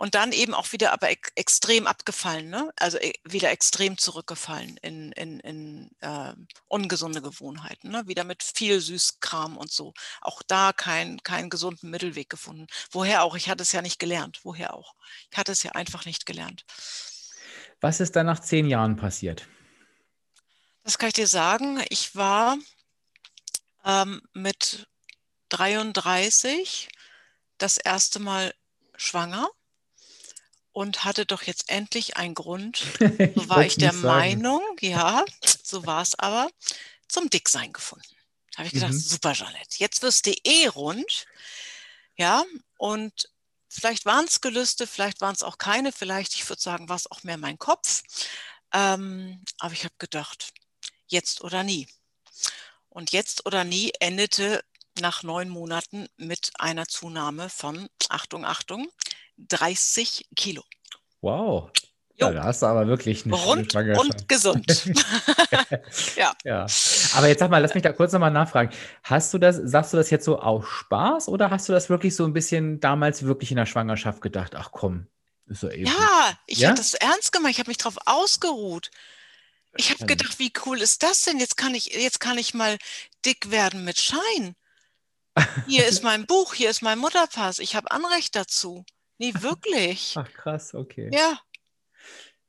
[0.00, 2.72] Und dann eben auch wieder aber extrem abgefallen, ne?
[2.76, 6.32] also e wieder extrem zurückgefallen in, in, in äh,
[6.68, 8.06] ungesunde Gewohnheiten, ne?
[8.06, 9.92] wieder mit viel Süßkram und so.
[10.22, 12.66] Auch da keinen kein gesunden Mittelweg gefunden.
[12.90, 13.36] Woher auch?
[13.36, 14.40] Ich hatte es ja nicht gelernt.
[14.42, 14.94] Woher auch?
[15.30, 16.64] Ich hatte es ja einfach nicht gelernt.
[17.82, 19.48] Was ist dann nach zehn Jahren passiert?
[20.82, 21.84] Das kann ich dir sagen.
[21.90, 22.56] Ich war
[23.84, 24.88] ähm, mit
[25.50, 26.88] 33
[27.58, 28.54] das erste Mal
[28.96, 29.50] schwanger
[30.72, 32.98] und hatte doch jetzt endlich einen Grund, so
[33.48, 35.24] war ich der Meinung, ja,
[35.62, 36.48] so war es aber,
[37.08, 38.16] zum Dicksein gefunden.
[38.52, 39.00] Da habe ich gedacht, mhm.
[39.00, 41.26] super, Jeanette, jetzt wirst du eh rund.
[42.16, 42.44] Ja,
[42.78, 43.28] und
[43.68, 47.10] vielleicht waren es Gelüste, vielleicht waren es auch keine, vielleicht, ich würde sagen, war es
[47.10, 48.02] auch mehr mein Kopf.
[48.72, 50.52] Ähm, aber ich habe gedacht,
[51.06, 51.88] jetzt oder nie.
[52.88, 54.64] Und jetzt oder nie endete
[55.00, 58.88] nach neun Monaten mit einer Zunahme von, Achtung, Achtung,
[59.48, 60.62] 30 Kilo.
[61.20, 61.70] Wow.
[62.20, 64.84] Ja, da hast du aber wirklich eine Rund und gesund.
[66.16, 66.32] ja.
[66.44, 66.66] ja.
[67.14, 68.70] Aber jetzt sag mal, lass mich da kurz nochmal nachfragen.
[69.02, 72.14] Hast du das, sagst du das jetzt so aus Spaß oder hast du das wirklich
[72.14, 75.06] so ein bisschen damals wirklich in der Schwangerschaft gedacht, ach komm,
[75.46, 75.86] ist so eben.
[75.86, 76.68] Ja, ich ja?
[76.68, 78.90] habe das ernst gemacht, ich habe mich darauf ausgeruht.
[79.76, 81.38] Ich habe gedacht, wie cool ist das denn?
[81.38, 82.76] Jetzt kann ich, jetzt kann ich mal
[83.24, 84.56] dick werden mit Schein.
[85.68, 88.84] Hier ist mein Buch, hier ist mein Mutterpass, ich habe Anrecht dazu.
[89.20, 90.14] Nee, wirklich.
[90.16, 91.10] Ach krass, okay.
[91.12, 91.38] Ja.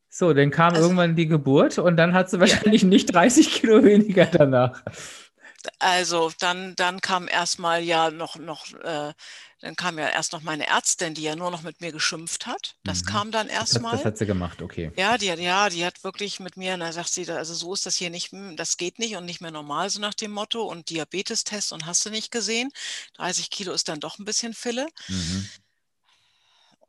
[0.08, 2.88] So, dann kam also, irgendwann die Geburt und dann hat sie wahrscheinlich ja.
[2.88, 4.82] nicht 30 Kilo weniger danach.
[5.80, 9.14] Also dann, dann kam erstmal ja noch, noch äh,
[9.60, 12.78] dann kam ja erst noch meine Ärztin, die ja nur noch mit mir geschimpft hat.
[12.86, 13.06] Das mhm.
[13.06, 13.92] kam dann erstmal.
[13.92, 14.94] Das, das, hat sie gemacht, okay.
[14.96, 17.98] Ja, die, ja, die hat wirklich mit mir, da sagt sie, also so ist das
[17.98, 20.64] hier nicht, das geht nicht und nicht mehr normal, so nach dem Motto.
[20.64, 22.72] Und Diabetestest und hast du nicht gesehen.
[23.18, 24.88] 30 Kilo ist dann doch ein bisschen Fille.
[25.10, 25.50] Mhm.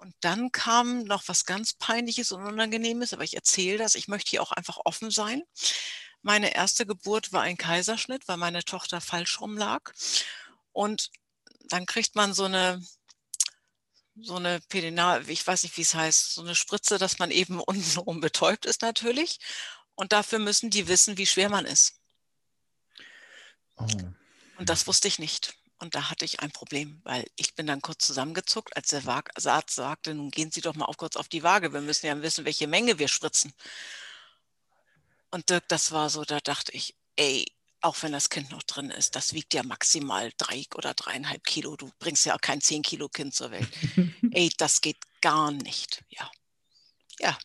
[0.03, 3.95] Und dann kam noch was ganz Peinliches und Unangenehmes, aber ich erzähle das.
[3.95, 5.45] Ich möchte hier auch einfach offen sein.
[6.23, 9.93] Meine erste Geburt war ein Kaiserschnitt, weil meine Tochter falsch rum lag.
[10.73, 11.13] Und
[11.69, 12.85] dann kriegt man so eine,
[14.21, 17.61] so eine Pedinal, ich weiß nicht, wie es heißt, so eine Spritze, dass man eben
[17.65, 19.39] untenrum betäubt ist natürlich.
[19.95, 21.95] Und dafür müssen die wissen, wie schwer man ist.
[23.77, 23.87] Oh.
[24.59, 25.55] Und das wusste ich nicht.
[25.83, 29.75] Und da hatte ich ein Problem, weil ich bin dann kurz zusammengezuckt, als der Arzt
[29.75, 31.73] sagte, nun gehen Sie doch mal auf kurz auf die Waage.
[31.73, 33.53] Wir müssen ja wissen, welche Menge wir spritzen.
[35.33, 37.47] Und Dirk, das war so, da dachte ich, ey,
[37.81, 41.77] auch wenn das Kind noch drin ist, das wiegt ja maximal drei oder dreieinhalb Kilo.
[41.77, 43.69] Du bringst ja auch kein zehn Kilo Kind zur Welt.
[44.31, 46.05] ey, das geht gar nicht.
[46.11, 46.31] Ja.
[47.19, 47.37] Ja.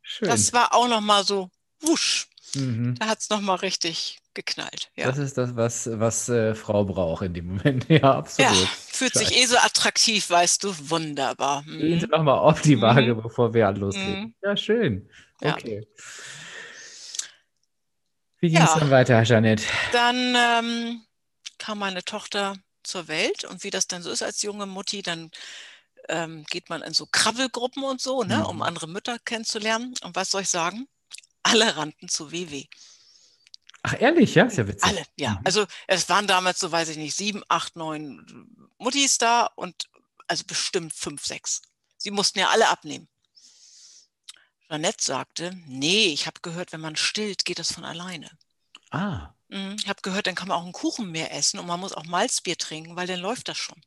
[0.00, 0.28] Schön.
[0.28, 1.50] Das war auch noch mal so
[1.80, 2.28] wusch.
[2.54, 2.96] Mhm.
[2.98, 4.90] Da hat es nochmal richtig geknallt.
[4.96, 5.06] Ja.
[5.06, 7.86] Das ist das, was, was äh, Frau braucht in dem Moment.
[7.88, 8.52] Ja, absolut.
[8.52, 9.26] Ja, fühlt Scheiße.
[9.26, 11.62] sich eh so attraktiv, weißt du, wunderbar.
[11.62, 11.78] Mhm.
[11.78, 13.22] Gehen Sie nochmal auf die Waage, mhm.
[13.22, 14.20] bevor wir loslegen.
[14.20, 14.34] Mhm.
[14.42, 15.08] Ja, schön.
[15.40, 15.80] Okay.
[15.80, 16.04] Ja.
[18.40, 19.62] Wie ging es dann weiter, Janet?
[19.92, 21.02] Dann ähm,
[21.58, 25.30] kam meine Tochter zur Welt und wie das dann so ist als junge Mutti, dann
[26.08, 28.62] ähm, geht man in so Krabbelgruppen und so, ne, um mhm.
[28.62, 29.94] andere Mütter kennenzulernen.
[30.02, 30.88] Und was soll ich sagen?
[31.42, 32.66] Alle rannten zu WW.
[33.82, 34.44] Ach, ehrlich, ja?
[34.44, 34.84] Ist ja witzig.
[34.84, 35.32] Alle, ja.
[35.32, 35.40] Mhm.
[35.44, 38.46] Also es waren damals, so weiß ich nicht, sieben, acht, neun
[38.78, 39.88] Muttis da und
[40.26, 41.62] also bestimmt fünf, sechs.
[41.96, 43.08] Sie mussten ja alle abnehmen.
[44.68, 48.30] Jeanette sagte, nee, ich habe gehört, wenn man stillt, geht das von alleine.
[48.90, 49.30] Ah.
[49.48, 51.92] Mhm, ich habe gehört, dann kann man auch einen Kuchen mehr essen und man muss
[51.92, 53.80] auch Malzbier trinken, weil dann läuft das schon.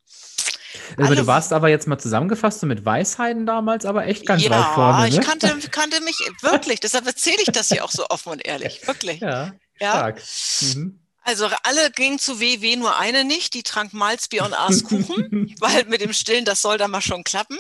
[0.97, 4.51] Also du warst aber jetzt mal zusammengefasst so mit Weisheiten damals, aber echt ganz ja,
[4.51, 4.97] weit vorne.
[4.97, 5.09] Ja, ne?
[5.09, 8.86] ich kannte, kannte mich wirklich, deshalb erzähle ich das hier auch so offen und ehrlich,
[8.88, 9.21] wirklich.
[9.21, 10.21] Ja, stark.
[10.62, 10.99] Mhm.
[11.21, 15.86] Also alle gingen zu WW, nur eine nicht, die trank Malzbier und aß Kuchen, weil
[15.86, 17.57] mit dem Stillen, das soll da mal schon klappen.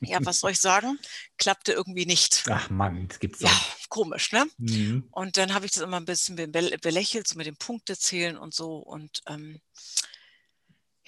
[0.00, 0.98] Ja, was soll ich sagen?
[1.38, 2.44] Klappte irgendwie nicht.
[2.48, 3.50] Ach Mann, das gibt's Ja,
[3.88, 4.46] komisch, ne?
[4.58, 5.08] Mhm.
[5.10, 8.76] Und dann habe ich das immer ein bisschen belächelt, so mit dem Punktezählen und so.
[8.76, 9.60] Und ähm,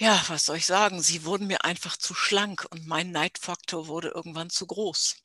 [0.00, 1.02] Ja, was soll ich sagen?
[1.02, 5.16] Sie wurden mir einfach zu schlank und mein Neidfaktor wurde irgendwann zu groß.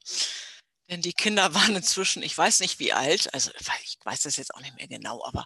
[0.89, 3.51] Denn die Kinder waren inzwischen, ich weiß nicht wie alt, also
[3.83, 5.45] ich weiß das jetzt auch nicht mehr genau, aber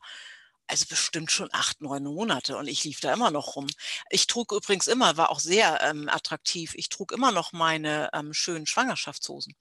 [0.67, 3.67] also bestimmt schon acht, neun Monate und ich lief da immer noch rum.
[4.09, 8.33] Ich trug übrigens immer, war auch sehr ähm, attraktiv, ich trug immer noch meine ähm,
[8.33, 9.55] schönen Schwangerschaftshosen.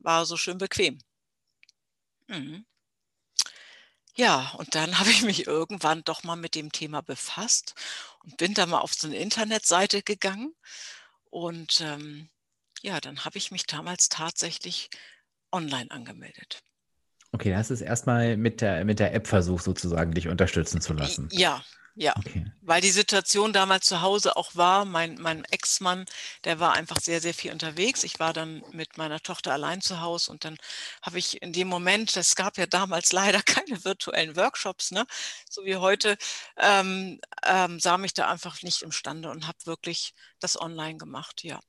[0.00, 0.98] War so schön bequem.
[2.28, 2.64] Mhm.
[4.18, 7.74] Ja, und dann habe ich mich irgendwann doch mal mit dem Thema befasst
[8.24, 10.54] und bin da mal auf so eine Internetseite gegangen.
[11.30, 12.28] Und ähm,
[12.82, 14.90] ja, dann habe ich mich damals tatsächlich
[15.52, 16.64] online angemeldet.
[17.30, 21.28] Okay, das ist erstmal mit der, mit der App versucht, sozusagen dich unterstützen zu lassen.
[21.30, 21.64] Ja,
[21.98, 22.46] ja, okay.
[22.60, 26.04] weil die Situation damals zu Hause auch war, mein, mein Ex-Mann,
[26.44, 28.04] der war einfach sehr, sehr viel unterwegs.
[28.04, 30.56] Ich war dann mit meiner Tochter allein zu Hause und dann
[31.02, 35.06] habe ich in dem Moment, es gab ja damals leider keine virtuellen Workshops, ne,
[35.50, 36.16] so wie heute,
[36.56, 41.60] ähm, ähm, sah mich da einfach nicht imstande und habe wirklich das online gemacht, ja.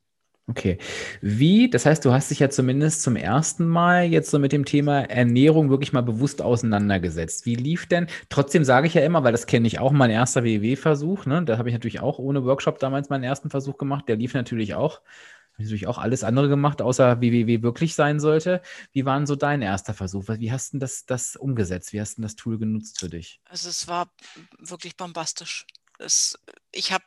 [0.50, 0.80] Okay.
[1.22, 4.66] Wie, das heißt, du hast dich ja zumindest zum ersten Mal jetzt so mit dem
[4.66, 7.46] Thema Ernährung wirklich mal bewusst auseinandergesetzt.
[7.46, 10.44] Wie lief denn, trotzdem sage ich ja immer, weil das kenne ich auch, mein erster
[10.44, 11.46] WW-Versuch, ne?
[11.46, 14.74] da habe ich natürlich auch ohne Workshop damals meinen ersten Versuch gemacht, der lief natürlich
[14.74, 15.02] auch.
[15.54, 18.64] Habe natürlich auch alles andere gemacht, außer WWW wirklich sein sollte.
[18.92, 20.24] Wie war denn so dein erster Versuch?
[20.30, 21.94] Wie hast du das, das umgesetzt?
[21.94, 23.40] Wie hast du das Tool genutzt für dich?
[23.46, 24.10] Also es war
[24.58, 25.68] wirklich bombastisch.
[26.00, 26.38] Es,
[26.72, 27.04] ich habe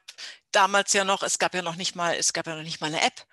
[0.52, 2.88] damals ja noch, es gab ja noch nicht mal, es gab ja noch nicht mal
[2.88, 3.26] eine App.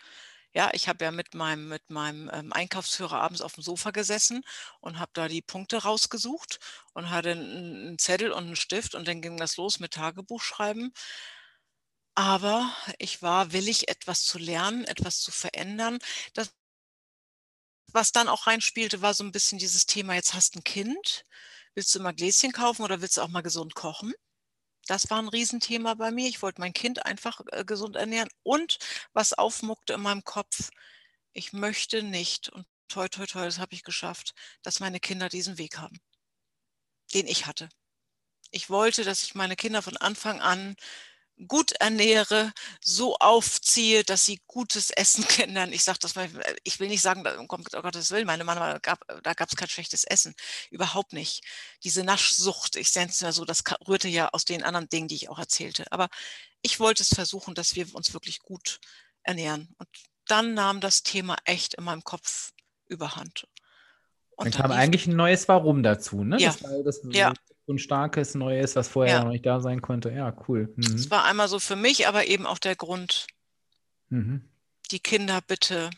[0.53, 4.43] Ja, ich habe ja mit meinem, mit meinem ähm, Einkaufsführer abends auf dem Sofa gesessen
[4.81, 6.59] und habe da die Punkte rausgesucht
[6.93, 10.41] und hatte einen, einen Zettel und einen Stift und dann ging das los mit Tagebuch
[10.41, 10.93] schreiben.
[12.15, 15.97] Aber ich war willig, etwas zu lernen, etwas zu verändern.
[16.35, 16.51] Das,
[17.93, 21.23] was dann auch reinspielte, war so ein bisschen dieses Thema, jetzt hast du ein Kind,
[21.75, 24.13] willst du mal Gläschen kaufen oder willst du auch mal gesund kochen?
[24.89, 26.27] Das war ein Riesenthema bei mir.
[26.27, 28.79] Ich wollte mein Kind einfach äh, gesund ernähren und
[29.13, 30.71] was aufmuckte in meinem Kopf,
[31.31, 35.59] ich möchte nicht, und toi, toi, toi, das habe ich geschafft, dass meine Kinder diesen
[35.59, 35.99] Weg haben,
[37.13, 37.69] den ich hatte.
[38.49, 40.75] Ich wollte, dass ich meine Kinder von Anfang an
[41.47, 45.73] gut ernähre, so aufziehe, dass sie gutes Essen kennenlernen.
[45.73, 46.29] Ich sage das mal,
[46.63, 50.03] ich will nicht sagen, um Gottes Willen, meine Mama, gab, da gab es kein schlechtes
[50.03, 50.35] Essen.
[50.69, 51.43] Überhaupt nicht.
[51.83, 55.15] Diese Naschsucht, ich nenne es mal so, das rührte ja aus den anderen Dingen, die
[55.15, 55.85] ich auch erzählte.
[55.91, 56.09] Aber
[56.61, 58.79] ich wollte es versuchen, dass wir uns wirklich gut
[59.23, 59.73] ernähren.
[59.77, 59.89] Und
[60.27, 62.51] dann nahm das Thema echt in meinem Kopf
[62.87, 63.47] überhand.
[64.35, 66.37] Und dann kam eigentlich ein neues Warum dazu, ne?
[66.39, 66.51] Ja.
[66.51, 67.33] Das war, das ja
[67.73, 69.23] ein starkes Neues, was vorher ja.
[69.23, 70.11] noch nicht da sein konnte.
[70.11, 70.73] Ja, cool.
[70.75, 70.93] Mhm.
[70.93, 73.27] Das war einmal so für mich, aber eben auch der Grund,
[74.09, 74.49] mhm.
[74.91, 75.89] die Kinder bitte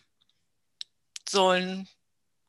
[1.27, 1.87] sollen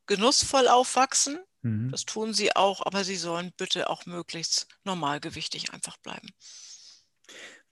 [0.07, 1.39] genussvoll aufwachsen.
[1.63, 1.91] Mhm.
[1.91, 6.29] Das tun sie auch, aber sie sollen bitte auch möglichst normalgewichtig einfach bleiben.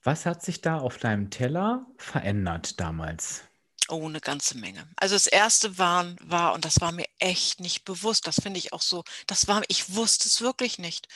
[0.03, 3.45] Was hat sich da auf deinem Teller verändert damals?
[3.91, 4.89] Oh, eine ganze Menge.
[4.97, 8.73] Also das erste waren, war, und das war mir echt nicht bewusst, das finde ich
[8.73, 11.09] auch so, das war, ich wusste es wirklich nicht.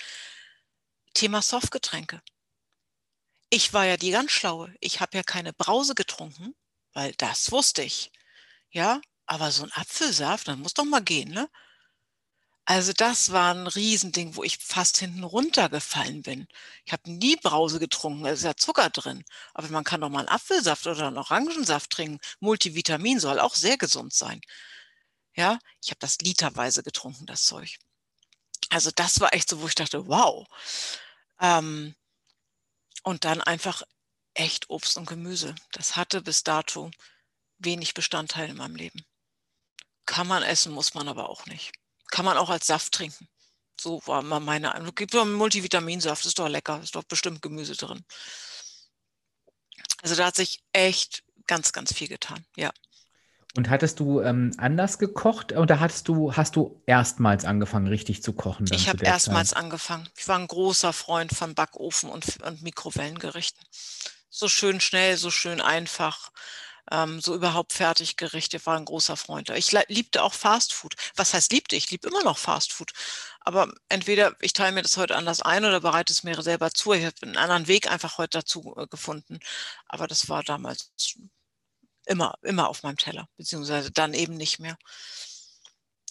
[1.15, 2.21] Thema Softgetränke.
[3.51, 4.75] Ich war ja die ganz schlaue.
[4.81, 6.55] Ich habe ja keine Brause getrunken,
[6.93, 8.11] weil das wusste ich.
[8.71, 11.49] Ja, aber so ein Apfelsaft, das muss doch mal gehen, ne?
[12.67, 16.49] Also das war ein Riesending, wo ich fast hinten runtergefallen bin.
[16.87, 19.25] Ich habe nie Brause getrunken, da ist ja Zucker drin.
[19.53, 22.21] Aber man kann doch mal einen Apfelsaft oder einen Orangensaft trinken.
[22.41, 24.41] Multivitamin soll auch sehr gesund sein.
[25.35, 27.79] Ja, ich habe das literweise getrunken, das Zeug.
[28.71, 30.47] Also das war echt so, wo ich dachte, wow.
[31.41, 31.95] Ähm,
[33.03, 33.83] und dann einfach
[34.35, 35.55] echt Obst und Gemüse.
[35.73, 36.91] Das hatte bis dato
[37.59, 39.05] wenig Bestandteil in meinem Leben.
[40.07, 41.73] Kann man essen, muss man aber auch nicht.
[42.15, 43.27] Kann man auch als Saft trinken.
[43.81, 44.95] So war mal meine Eindruck.
[44.95, 48.05] Gibt doch einen Multivitaminsaft, ist doch lecker, ist doch bestimmt Gemüse drin.
[50.01, 52.71] Also da hat sich echt ganz, ganz viel getan, ja.
[53.57, 58.33] Und hattest du ähm, anders gekocht oder hattest du, hast du erstmals angefangen, richtig zu
[58.33, 58.67] kochen?
[58.71, 59.59] Ich habe erstmals Zeit?
[59.59, 60.09] angefangen.
[60.17, 63.61] Ich war ein großer Freund von Backofen und, und Mikrowellengerichten.
[64.31, 66.31] So schön schnell, so schön einfach
[66.91, 69.51] ähm, so überhaupt Fertiggerichte, war ein großer Freund.
[69.51, 70.95] Ich liebte auch Fastfood.
[71.17, 71.77] Was heißt liebte?
[71.77, 72.93] Ich liebe immer noch Fastfood.
[73.41, 76.93] Aber entweder ich teile mir das heute anders ein oder bereite es mir selber zu.
[76.93, 79.41] Ich habe einen anderen Weg einfach heute dazu äh, gefunden.
[79.87, 80.93] Aber das war damals
[82.07, 84.77] immer, immer auf meinem Teller, beziehungsweise dann eben nicht mehr.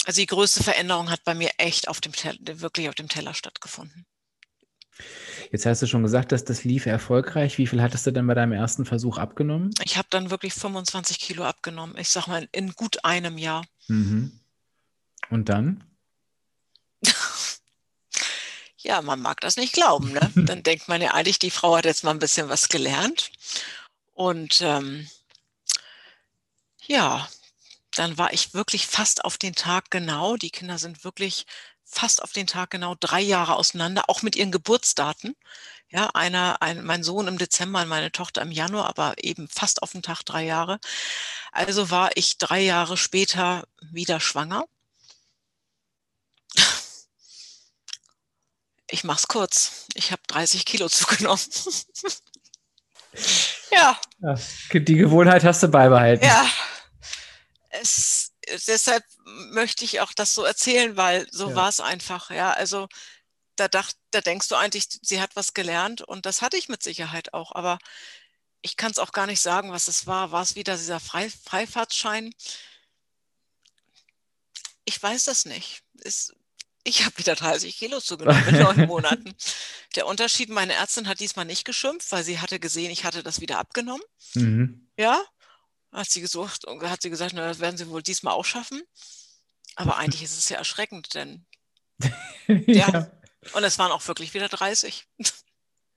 [0.05, 3.33] Also die größte Veränderung hat bei mir echt auf dem Teller, wirklich auf dem Teller
[3.33, 4.05] stattgefunden.
[5.53, 7.59] Jetzt hast du schon gesagt, dass das lief erfolgreich.
[7.59, 9.69] Wie viel hattest du denn bei deinem ersten Versuch abgenommen?
[9.83, 11.95] Ich habe dann wirklich 25 Kilo abgenommen.
[11.99, 13.63] Ich sag mal, in gut einem Jahr.
[13.87, 14.39] Mhm.
[15.29, 15.83] Und dann?
[18.85, 20.11] Ja, man mag das nicht glauben.
[20.11, 20.29] Ne?
[20.35, 23.31] Dann denkt man ja eigentlich, die Frau hat jetzt mal ein bisschen was gelernt.
[24.13, 25.07] Und ähm,
[26.85, 27.29] ja,
[27.95, 30.35] dann war ich wirklich fast auf den Tag genau.
[30.35, 31.45] Die Kinder sind wirklich
[31.93, 35.35] fast auf den Tag genau drei Jahre auseinander, auch mit ihren Geburtsdaten.
[35.89, 39.83] Ja, einer, ein, mein Sohn im Dezember und meine Tochter im Januar, aber eben fast
[39.83, 40.79] auf den Tag drei Jahre.
[41.51, 44.65] Also war ich drei Jahre später wieder schwanger.
[48.89, 49.87] Ich mach's kurz.
[49.95, 51.41] Ich habe 30 Kilo zugenommen.
[53.71, 53.99] ja.
[54.71, 56.25] Die Gewohnheit hast du beibehalten.
[56.25, 56.47] Ja.
[58.53, 61.55] Es, deshalb möchte ich auch das so erzählen, weil so ja.
[61.55, 62.29] war es einfach.
[62.29, 62.87] Ja, also
[63.55, 66.83] da, dacht, da denkst du eigentlich, sie hat was gelernt und das hatte ich mit
[66.83, 67.53] Sicherheit auch.
[67.53, 67.79] Aber
[68.61, 70.31] ich kann es auch gar nicht sagen, was es war.
[70.31, 72.33] War es wieder dieser Frei, Freifahrtschein?
[74.85, 75.83] Ich weiß das nicht.
[76.01, 76.33] Es,
[76.83, 79.35] ich habe wieder 30 Kilo zugenommen in neun Monaten.
[79.95, 83.41] Der Unterschied, meine Ärztin hat diesmal nicht geschimpft, weil sie hatte gesehen, ich hatte das
[83.41, 84.03] wieder abgenommen.
[84.33, 84.87] Mhm.
[84.97, 85.21] Ja,
[85.93, 88.81] hat sie gesucht und hat sie gesagt, na, das werden sie wohl diesmal auch schaffen.
[89.75, 91.45] Aber eigentlich ist es ja erschreckend, denn
[92.47, 92.89] ja.
[92.89, 93.11] ja.
[93.53, 95.07] Und es waren auch wirklich wieder 30.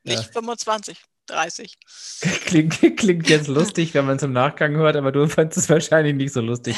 [0.05, 0.33] Nicht ja.
[0.33, 1.79] 25, 30.
[2.47, 6.15] Klingt, klingt jetzt lustig, wenn man es im Nachgang hört, aber du fandest es wahrscheinlich
[6.15, 6.77] nicht so lustig.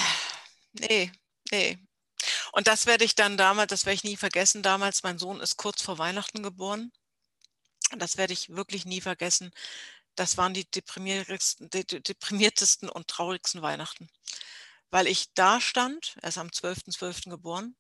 [0.73, 1.13] Nee,
[1.51, 1.79] nee.
[2.53, 5.57] Und das werde ich dann damals, das werde ich nie vergessen, damals, mein Sohn ist
[5.57, 6.91] kurz vor Weihnachten geboren.
[7.97, 9.51] Das werde ich wirklich nie vergessen.
[10.19, 14.11] Das waren die deprimiertesten, deprimiertesten und traurigsten Weihnachten.
[14.91, 16.99] Weil ich da stand, er ist am 12.12.
[16.99, 17.31] .12.
[17.31, 17.77] geboren,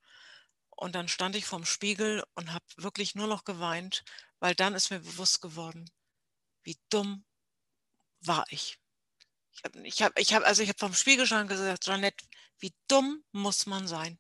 [0.71, 4.05] und dann stand ich vorm Spiegel und habe wirklich nur noch geweint,
[4.39, 5.91] weil dann ist mir bewusst geworden,
[6.63, 7.25] wie dumm
[8.21, 8.79] war ich.
[9.51, 12.25] Ich habe, ich hab, ich hab, also habe vom Spiegel schon gesagt, Janette,
[12.61, 14.17] wie dumm muss man sein?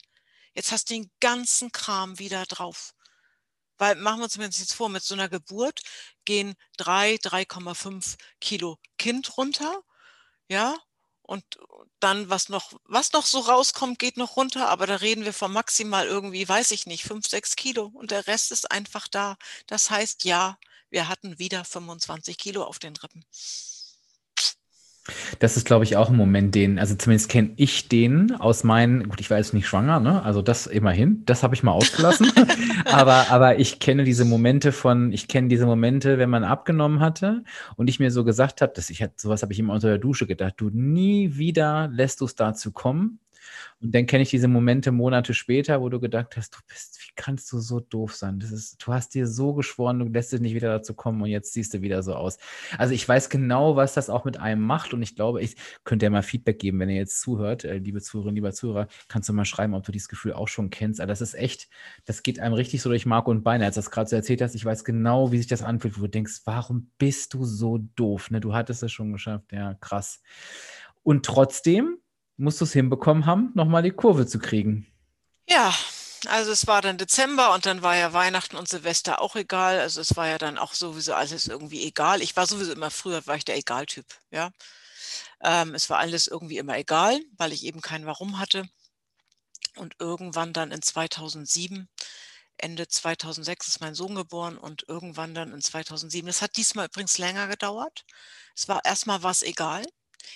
[0.54, 2.96] Jetzt hast du den ganzen Kram wieder drauf.
[3.78, 5.80] Weil machen wir uns jetzt vor, mit so einer Geburt
[6.24, 9.82] gehen 3, 3,5 Kilo Kind runter.
[10.48, 10.76] Ja,
[11.22, 11.44] und
[12.00, 15.52] dann, was noch, was noch so rauskommt, geht noch runter, aber da reden wir von
[15.52, 19.36] maximal irgendwie, weiß ich nicht, 5, 6 Kilo und der Rest ist einfach da.
[19.66, 20.58] Das heißt, ja,
[20.90, 23.24] wir hatten wieder 25 Kilo auf den Rippen.
[25.38, 29.08] Das ist, glaube ich, auch ein Moment, den, also zumindest kenne ich den aus meinen,
[29.08, 30.22] gut, ich war jetzt nicht schwanger, ne?
[30.22, 32.30] Also das immerhin, das habe ich mal ausgelassen.
[32.84, 37.42] aber, aber ich kenne diese Momente von, ich kenne diese Momente, wenn man abgenommen hatte
[37.76, 39.98] und ich mir so gesagt habe, dass ich halt, sowas habe ich immer unter der
[39.98, 43.20] Dusche gedacht, du nie wieder lässt du es dazu kommen,
[43.80, 47.52] und dann kenne ich diese Momente Monate später, wo du gedacht hast, du bist, kannst
[47.52, 48.38] du so doof sein?
[48.38, 51.28] Das ist, du hast dir so geschworen, du lässt es nicht wieder dazu kommen und
[51.28, 52.38] jetzt siehst du wieder so aus.
[52.78, 56.06] Also ich weiß genau, was das auch mit einem macht und ich glaube, ich könnte
[56.06, 59.32] ja mal Feedback geben, wenn ihr jetzt zuhört, äh, liebe Zuhörerinnen, lieber Zuhörer, kannst du
[59.32, 61.00] mal schreiben, ob du dieses Gefühl auch schon kennst.
[61.00, 61.68] Aber das ist echt,
[62.04, 63.64] das geht einem richtig so durch Mark und Beine.
[63.64, 66.02] Als du das gerade so erzählt hast, ich weiß genau, wie sich das anfühlt, wo
[66.02, 68.30] du denkst, warum bist du so doof?
[68.30, 68.40] Ne?
[68.40, 70.22] Du hattest es schon geschafft, ja, krass.
[71.02, 71.98] Und trotzdem
[72.36, 74.86] musst du es hinbekommen haben, nochmal die Kurve zu kriegen.
[75.48, 75.74] Ja,
[76.26, 79.80] also es war dann Dezember und dann war ja Weihnachten und Silvester auch egal.
[79.80, 82.22] Also es war ja dann auch sowieso alles irgendwie egal.
[82.22, 84.50] Ich war sowieso immer früher, war ich der Egaltyp, ja.
[85.42, 88.68] Ähm, es war alles irgendwie immer egal, weil ich eben kein Warum hatte.
[89.76, 91.88] Und irgendwann dann in 2007,
[92.58, 97.18] Ende 2006 ist mein Sohn geboren und irgendwann dann in 2007, es hat diesmal übrigens
[97.18, 98.04] länger gedauert.
[98.56, 99.84] Es war erstmal was egal.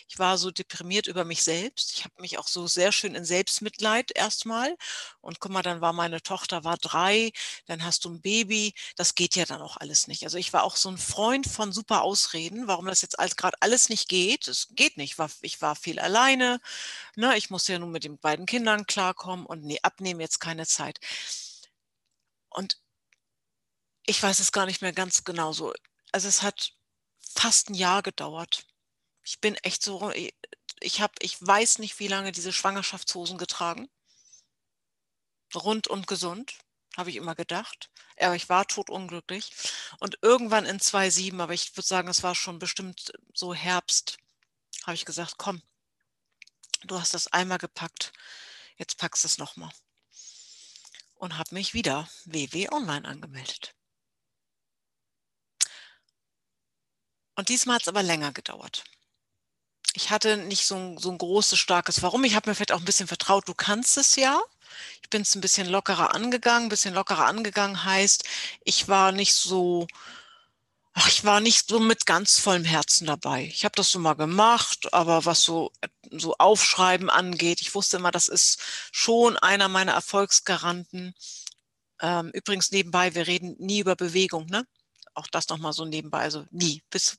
[0.09, 1.93] Ich war so deprimiert über mich selbst.
[1.95, 4.77] Ich habe mich auch so sehr schön in Selbstmitleid erstmal.
[5.21, 7.33] Und guck mal, dann war meine Tochter war drei,
[7.67, 8.75] dann hast du ein Baby.
[8.97, 10.25] Das geht ja dann auch alles nicht.
[10.25, 13.57] Also ich war auch so ein Freund von super Ausreden, warum das jetzt alles gerade
[13.61, 14.49] alles nicht geht.
[14.49, 15.17] Es geht nicht.
[15.43, 16.61] Ich war, viel alleine.
[17.17, 17.37] Ne?
[17.37, 21.01] Ich musste ja nun mit den beiden Kindern klarkommen und nee, abnehmen jetzt keine Zeit.
[22.51, 22.79] Und
[24.05, 25.73] ich weiß es gar nicht mehr ganz genau so.
[26.13, 26.73] Also es hat
[27.21, 28.67] fast ein Jahr gedauert
[29.25, 30.33] ich bin echt so, äh,
[30.81, 33.89] ich habe, ich weiß nicht, wie lange diese Schwangerschaftshosen getragen.
[35.55, 36.55] Rund und gesund,
[36.97, 37.91] habe ich immer gedacht.
[38.19, 39.53] Aber ich war totunglücklich.
[40.01, 44.19] Und irgendwann in 2007, aber ich würde sagen, es war schon bestimmt so Herbst,
[44.85, 45.63] habe ich gesagt, komm,
[46.85, 48.13] du hast das einmal gepackt,
[48.77, 49.73] jetzt packst du es nochmal.
[51.15, 53.75] Und habe mich wieder WW Online angemeldet.
[57.37, 58.85] Und diesmal hat es aber länger gedauert
[59.95, 62.25] ich hatte nicht so ein, so ein großes, starkes Warum.
[62.25, 64.41] Ich habe mir vielleicht auch ein bisschen vertraut, du kannst es ja.
[65.03, 66.67] Ich bin es ein bisschen lockerer angegangen.
[66.67, 68.25] Ein bisschen lockerer angegangen heißt,
[68.65, 69.87] ich war nicht so,
[70.95, 73.45] ach, ich war nicht so mit ganz vollem Herzen dabei.
[73.45, 75.73] Ich habe das so mal gemacht, aber was so,
[76.11, 78.61] so Aufschreiben angeht, ich wusste immer, das ist
[78.93, 81.15] schon einer meiner Erfolgsgaranten.
[82.01, 84.67] Ähm, übrigens nebenbei, wir reden nie über Bewegung, ne?
[85.15, 86.83] Auch das nochmal so nebenbei, also nie.
[86.91, 87.19] Bis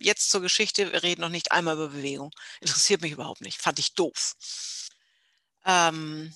[0.00, 2.30] jetzt zur Geschichte, wir reden noch nicht einmal über Bewegung.
[2.60, 4.36] Interessiert mich überhaupt nicht, fand ich doof.
[5.64, 6.34] Ähm,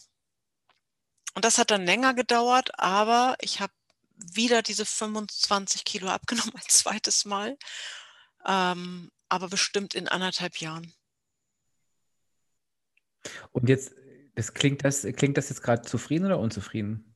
[1.34, 3.72] und das hat dann länger gedauert, aber ich habe
[4.16, 7.58] wieder diese 25 Kilo abgenommen, ein zweites Mal,
[8.46, 10.92] ähm, aber bestimmt in anderthalb Jahren.
[13.52, 13.92] Und jetzt,
[14.34, 17.14] das klingt das, klingt das jetzt gerade zufrieden oder unzufrieden?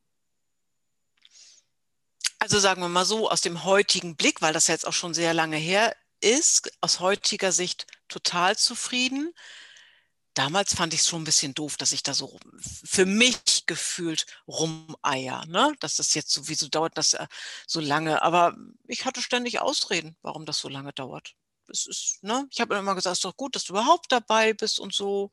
[2.40, 5.34] Also sagen wir mal so, aus dem heutigen Blick, weil das jetzt auch schon sehr
[5.34, 9.33] lange her ist, aus heutiger Sicht total zufrieden
[10.39, 12.39] damals fand ich es schon ein bisschen doof, dass ich da so
[12.85, 15.45] für mich gefühlt rumeier.
[15.47, 15.75] Ne?
[15.81, 17.27] Dass das jetzt so, wieso dauert das äh,
[17.66, 18.23] so lange?
[18.23, 18.57] Aber
[18.87, 21.35] ich hatte ständig Ausreden, warum das so lange dauert.
[21.66, 22.47] Es ist, ne?
[22.51, 25.33] Ich habe immer gesagt, es ist doch gut, dass du überhaupt dabei bist und so.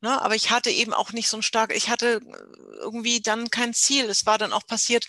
[0.00, 0.20] Ne?
[0.20, 3.74] Aber ich hatte eben auch nicht so ein stark, ich hatte äh, irgendwie dann kein
[3.74, 4.10] Ziel.
[4.10, 5.06] Es war dann auch passiert,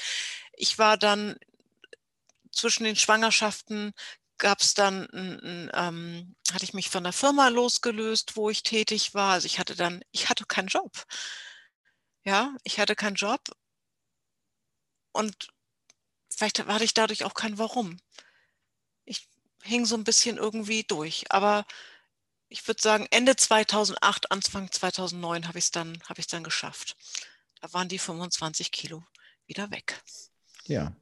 [0.54, 1.38] ich war dann
[2.52, 3.94] zwischen den Schwangerschaften
[4.42, 8.64] gab es dann, ein, ein, ähm, hatte ich mich von der Firma losgelöst, wo ich
[8.64, 9.34] tätig war.
[9.34, 11.06] Also ich hatte dann, ich hatte keinen Job.
[12.26, 13.42] Ja, ich hatte keinen Job
[15.12, 15.48] und
[16.30, 17.98] vielleicht hatte ich dadurch auch kein Warum.
[19.06, 19.28] Ich
[19.64, 21.66] hing so ein bisschen irgendwie durch, aber
[22.50, 26.98] ich würde sagen, Ende 2008, Anfang 2009 habe ich es dann, ich dann geschafft.
[27.62, 29.04] Da waren die 25 Kilo
[29.46, 30.02] wieder weg.
[30.66, 30.94] Ja,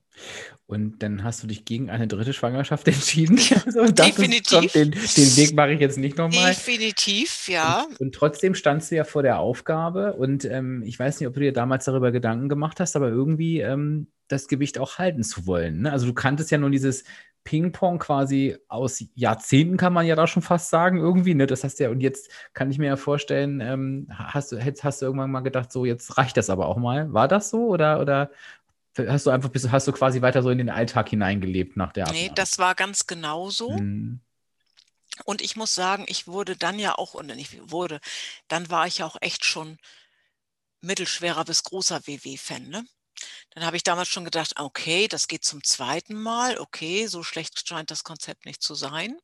[0.69, 3.39] und dann hast du dich gegen eine dritte Schwangerschaft entschieden.
[3.65, 4.71] Also Definitiv.
[4.71, 6.51] den, den, Weg mache ich jetzt nicht nochmal.
[6.51, 7.87] Definitiv, ja.
[7.89, 10.13] Und, und, trotzdem standst du ja vor der Aufgabe.
[10.13, 13.61] Und ähm, ich weiß nicht, ob du dir damals darüber Gedanken gemacht hast, aber irgendwie
[13.61, 15.81] ähm, das Gewicht auch halten zu wollen.
[15.81, 15.91] Ne?
[15.91, 17.03] Also du kanntest ja nun dieses
[17.45, 21.33] Ping-Pong quasi aus Jahrzehnten, kann man ja da schon fast sagen, irgendwie.
[21.33, 21.47] Ne?
[21.47, 25.05] Das hast ja, und jetzt kann ich mir ja vorstellen, ähm, hast, du, hast du
[25.05, 27.11] irgendwann mal gedacht, so jetzt reicht das aber auch mal.
[27.11, 28.29] War das so oder, oder
[29.07, 32.27] hast du einfach hast du quasi weiter so in den Alltag hineingelebt nach der Abnahme?
[32.27, 33.69] Nee, das war ganz genauso.
[33.69, 34.21] Hm.
[35.25, 37.99] Und ich muss sagen, ich wurde dann ja auch, und nicht wurde,
[38.47, 39.77] dann war ich ja auch echt schon
[40.81, 42.69] mittelschwerer bis großer WW-Fan.
[42.69, 42.85] Ne?
[43.51, 47.67] Dann habe ich damals schon gedacht, okay, das geht zum zweiten Mal, okay, so schlecht
[47.67, 49.17] scheint das Konzept nicht zu sein.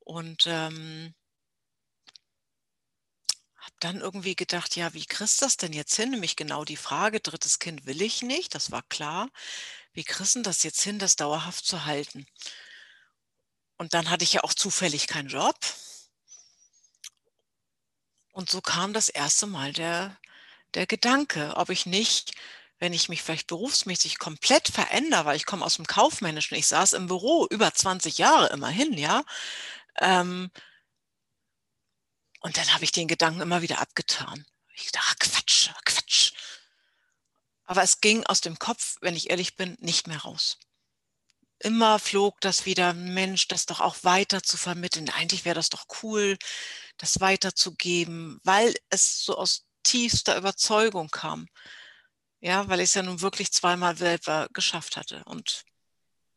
[0.00, 1.14] Und ähm,
[3.64, 6.10] habe dann irgendwie gedacht, ja, wie kriegst du das denn jetzt hin?
[6.10, 9.30] Nämlich genau die Frage, drittes Kind will ich nicht, das war klar.
[9.94, 12.26] Wie kriegst du das jetzt hin, das dauerhaft zu halten?
[13.78, 15.58] Und dann hatte ich ja auch zufällig keinen Job.
[18.32, 20.18] Und so kam das erste Mal der,
[20.74, 22.32] der Gedanke, ob ich nicht,
[22.78, 26.92] wenn ich mich vielleicht berufsmäßig komplett verändere, weil ich komme aus dem Kaufmännischen, ich saß
[26.94, 29.24] im Büro über 20 Jahre immerhin, ja,
[30.00, 30.50] ähm,
[32.44, 34.44] und dann habe ich den Gedanken immer wieder abgetan.
[34.74, 36.32] Ich dachte, ach, Quatsch, Quatsch.
[37.64, 40.58] Aber es ging aus dem Kopf, wenn ich ehrlich bin, nicht mehr raus.
[41.58, 45.08] Immer flog das wieder, Mensch, das doch auch weiter zu vermitteln.
[45.08, 46.36] Eigentlich wäre das doch cool,
[46.98, 51.48] das weiterzugeben, weil es so aus tiefster Überzeugung kam.
[52.42, 55.24] Ja, weil ich es ja nun wirklich zweimal selber geschafft hatte.
[55.24, 55.64] Und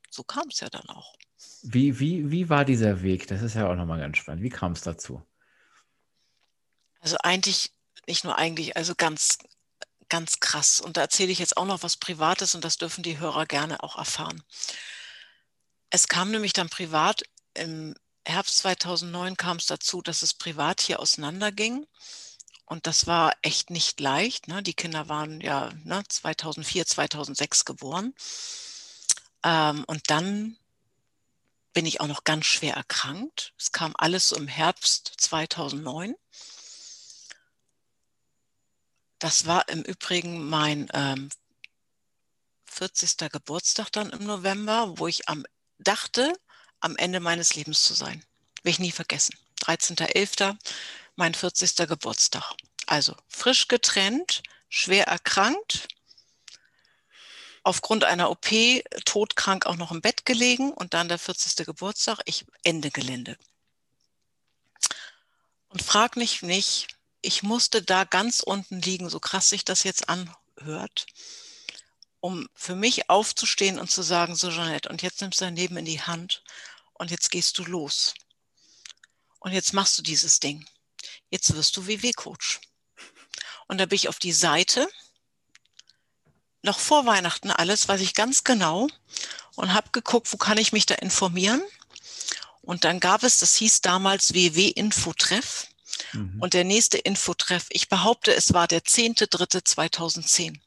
[0.10, 1.18] so kam es ja dann auch.
[1.64, 3.28] Wie, wie, wie war dieser Weg?
[3.28, 4.41] Das ist ja auch nochmal ganz spannend.
[4.41, 5.26] Wie kam es dazu?
[7.00, 7.72] Also eigentlich,
[8.08, 9.38] nicht nur eigentlich, also ganz,
[10.10, 10.80] ganz krass.
[10.80, 13.84] Und da erzähle ich jetzt auch noch was Privates und das dürfen die Hörer gerne
[13.84, 14.43] auch erfahren.
[15.89, 17.24] Es kam nämlich dann privat,
[17.54, 17.95] im
[18.26, 21.88] Herbst 2009 kam es dazu, dass es privat hier auseinanderging.
[22.66, 24.50] Und das war echt nicht leicht.
[24.50, 24.62] Ne?
[24.62, 28.14] Die Kinder waren ja ne, 2004, 2006 geboren.
[29.43, 30.58] Ähm, und dann
[31.72, 33.54] bin ich auch noch ganz schwer erkrankt.
[33.58, 36.16] Es kam alles im Herbst 2009.
[39.20, 41.30] Das war im Übrigen mein ähm,
[42.65, 43.32] 40.
[43.32, 45.45] Geburtstag dann im November, wo ich am,
[45.80, 46.34] dachte,
[46.80, 48.24] am Ende meines Lebens zu sein.
[48.63, 49.36] Will ich nie vergessen.
[49.61, 50.55] 13.11.,
[51.15, 51.88] mein 40.
[51.88, 52.53] Geburtstag.
[52.86, 55.88] Also frisch getrennt, schwer erkrankt,
[57.63, 58.47] aufgrund einer OP
[59.03, 61.65] todkrank auch noch im Bett gelegen und dann der 40.
[61.65, 63.38] Geburtstag, ich Ende Gelände.
[65.70, 66.88] Und frag mich nicht,
[67.22, 71.07] ich musste da ganz unten liegen, so krass sich das jetzt anhört,
[72.20, 75.78] um für mich aufzustehen und zu sagen, so Jeanette, und jetzt nimmst du dein Leben
[75.78, 76.43] in die Hand
[76.93, 78.13] und jetzt gehst du los.
[79.39, 80.65] Und jetzt machst du dieses Ding.
[81.30, 82.59] Jetzt wirst du WW-Coach.
[83.68, 84.88] Und da bin ich auf die Seite,
[86.63, 88.88] noch vor Weihnachten alles, weiß ich ganz genau,
[89.55, 91.61] und habe geguckt, wo kann ich mich da informieren.
[92.61, 95.68] Und dann gab es, das hieß damals WW-Infotreff.
[96.14, 96.41] Mhm.
[96.41, 100.60] Und der nächste Infotreff, ich behaupte, es war der 10.3.2010.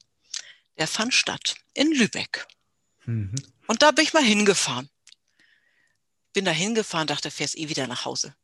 [0.78, 2.46] der fand statt in Lübeck.
[3.04, 3.34] Mhm.
[3.66, 4.88] Und da bin ich mal hingefahren.
[6.32, 8.34] Bin da hingefahren, dachte, fährst eh wieder nach Hause.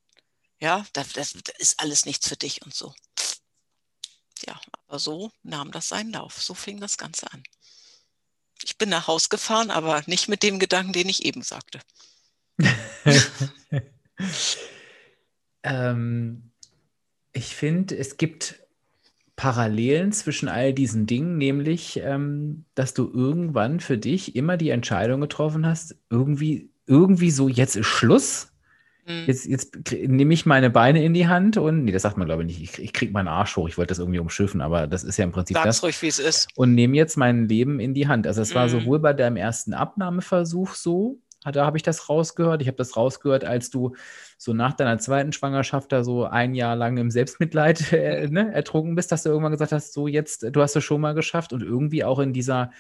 [0.58, 2.94] Ja, das, das, das ist alles nichts für dich und so.
[4.46, 6.42] Ja, aber so nahm das seinen Lauf.
[6.42, 7.42] So fing das Ganze an.
[8.62, 11.80] Ich bin nach Hause gefahren, aber nicht mit dem Gedanken, den ich eben sagte.
[15.62, 16.52] ähm,
[17.36, 18.60] ich finde, es gibt
[19.36, 25.20] Parallelen zwischen all diesen Dingen, nämlich, ähm, dass du irgendwann für dich immer die Entscheidung
[25.20, 28.52] getroffen hast, irgendwie, irgendwie so, jetzt ist Schluss.
[29.06, 29.24] Mhm.
[29.26, 32.42] Jetzt, jetzt nehme ich meine Beine in die Hand und, nee, das sagt man glaube
[32.42, 35.04] ich nicht, ich, ich kriege meinen Arsch hoch, ich wollte das irgendwie umschiffen, aber das
[35.04, 35.82] ist ja im Prinzip Sag's das.
[35.82, 36.48] ruhig, wie es ist.
[36.56, 38.26] Und nehme jetzt mein Leben in die Hand.
[38.26, 38.70] Also es war mhm.
[38.70, 41.18] sowohl bei deinem ersten Abnahmeversuch so,
[41.52, 42.62] da habe ich das rausgehört.
[42.62, 43.94] Ich habe das rausgehört, als du
[44.38, 48.94] so nach deiner zweiten Schwangerschaft da so ein Jahr lang im Selbstmitleid äh, ne, ertrunken
[48.94, 51.62] bist, dass du irgendwann gesagt hast, so jetzt, du hast es schon mal geschafft und
[51.62, 52.70] irgendwie auch in dieser,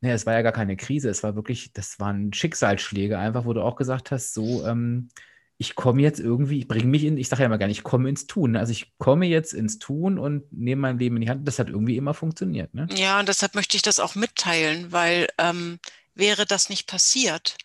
[0.00, 3.52] ne, es war ja gar keine Krise, es war wirklich, das waren Schicksalsschläge einfach, wo
[3.52, 5.08] du auch gesagt hast, so, ähm,
[5.56, 8.08] ich komme jetzt irgendwie, ich bringe mich in, ich sage ja immer gerne, ich komme
[8.08, 8.56] ins Tun.
[8.56, 11.46] Also ich komme jetzt ins Tun und nehme mein Leben in die Hand.
[11.46, 12.74] Das hat irgendwie immer funktioniert.
[12.74, 12.88] Ne?
[12.94, 15.78] Ja, und deshalb möchte ich das auch mitteilen, weil ähm,
[16.14, 17.56] wäre das nicht passiert,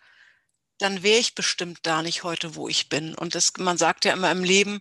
[0.80, 3.14] dann wäre ich bestimmt da nicht heute, wo ich bin.
[3.14, 4.80] Und das, man sagt ja immer im Leben,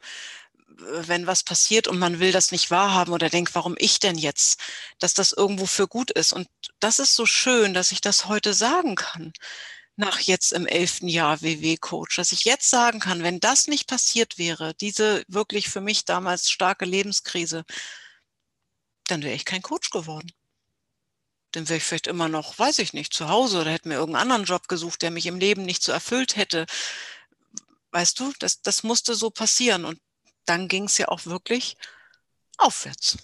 [0.78, 4.60] wenn was passiert und man will das nicht wahrhaben oder denkt, warum ich denn jetzt,
[5.00, 6.34] dass das irgendwo für gut ist.
[6.34, 6.48] Und
[6.80, 9.34] das ist so schön, dass ich das heute sagen kann,
[9.98, 14.38] nach jetzt im elften Jahr WW-Coach, dass ich jetzt sagen kann, wenn das nicht passiert
[14.38, 17.66] wäre, diese wirklich für mich damals starke Lebenskrise,
[19.08, 20.32] dann wäre ich kein Coach geworden
[21.52, 24.24] dann wäre ich vielleicht immer noch, weiß ich nicht, zu Hause oder hätte mir irgendeinen
[24.24, 26.66] anderen Job gesucht, der mich im Leben nicht so erfüllt hätte.
[27.92, 29.86] Weißt du, das, das musste so passieren.
[29.86, 30.00] Und
[30.46, 31.78] dann ging es ja auch wirklich
[32.58, 33.18] aufwärts.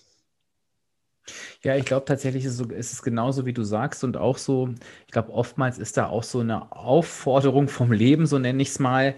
[1.64, 4.70] Ja, ich glaube tatsächlich ist es, genauso, wie du sagst und auch so,
[5.06, 8.80] ich glaube, oftmals ist da auch so eine Aufforderung vom Leben, so nenne ich es
[8.80, 9.16] mal,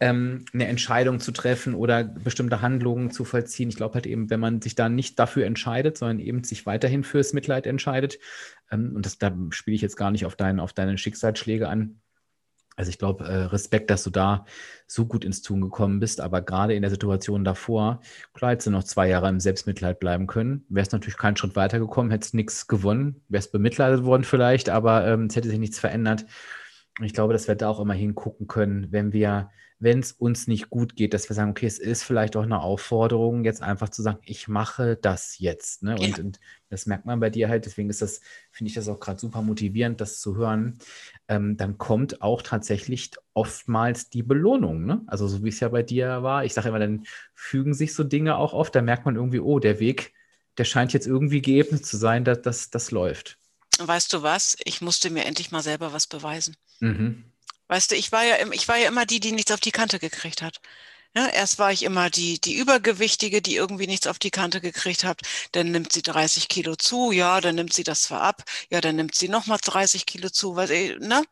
[0.00, 3.68] ähm, eine Entscheidung zu treffen oder bestimmte Handlungen zu vollziehen.
[3.68, 7.04] Ich glaube halt eben, wenn man sich da nicht dafür entscheidet, sondern eben sich weiterhin
[7.04, 8.18] fürs Mitleid entscheidet,
[8.70, 12.00] ähm, und das, da spiele ich jetzt gar nicht auf, dein, auf deine Schicksalsschläge an,
[12.76, 14.44] also ich glaube, äh, Respekt, dass du da
[14.86, 18.00] so gut ins Tun gekommen bist, aber gerade in der Situation davor,
[18.34, 22.12] klar hättest du noch zwei Jahre im Selbstmitleid bleiben können, wärst natürlich keinen Schritt weitergekommen,
[22.12, 26.26] hättest nichts gewonnen, wärst bemitleidet worden vielleicht, aber ähm, es hätte sich nichts verändert.
[26.98, 30.46] Und ich glaube, dass wir da auch immer hingucken können, wenn wir wenn es uns
[30.46, 33.90] nicht gut geht, dass wir sagen, okay, es ist vielleicht auch eine Aufforderung, jetzt einfach
[33.90, 35.82] zu sagen, ich mache das jetzt.
[35.82, 35.96] Ne?
[35.96, 36.24] Und, ja.
[36.24, 38.20] und das merkt man bei dir halt, deswegen ist das,
[38.50, 40.78] finde ich das auch gerade super motivierend, das zu hören.
[41.28, 44.86] Ähm, dann kommt auch tatsächlich oftmals die Belohnung.
[44.86, 45.02] Ne?
[45.06, 46.44] Also so wie es ja bei dir war.
[46.44, 47.04] Ich sage immer, dann
[47.34, 50.14] fügen sich so Dinge auch oft, da merkt man irgendwie, oh, der Weg,
[50.56, 53.38] der scheint jetzt irgendwie geebnet zu sein, dass das, das läuft.
[53.78, 54.56] Weißt du was?
[54.64, 56.56] Ich musste mir endlich mal selber was beweisen.
[56.80, 57.24] Mhm.
[57.68, 59.98] Weißt du, ich war ja, ich war ja immer die, die nichts auf die Kante
[59.98, 60.60] gekriegt hat.
[61.16, 65.02] Ja, erst war ich immer die, die Übergewichtige, die irgendwie nichts auf die Kante gekriegt
[65.02, 65.22] hat.
[65.52, 68.96] Dann nimmt sie 30 Kilo zu, ja, dann nimmt sie das zwar ab, ja, dann
[68.96, 71.24] nimmt sie nochmal 30 Kilo zu, weil, äh, ne?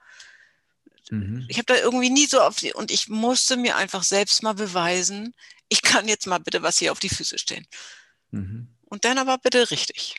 [1.10, 1.44] Mhm.
[1.48, 4.54] Ich habe da irgendwie nie so auf die, und ich musste mir einfach selbst mal
[4.54, 5.34] beweisen,
[5.68, 7.66] ich kann jetzt mal bitte was hier auf die Füße stellen.
[8.30, 8.68] Mhm.
[8.86, 10.14] Und dann aber bitte richtig.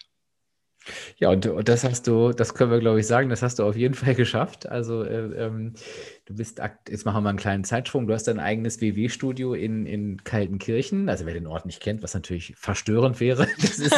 [1.18, 3.64] Ja, und, und, das hast du, das können wir, glaube ich, sagen, das hast du
[3.64, 4.68] auf jeden Fall geschafft.
[4.68, 5.74] Also äh, ähm,
[6.26, 9.86] du bist, jetzt machen wir mal einen kleinen Zeitsprung, du hast dein eigenes WW-Studio in,
[9.86, 13.96] in Kaltenkirchen, also wer den Ort nicht kennt, was natürlich verstörend wäre, das ist,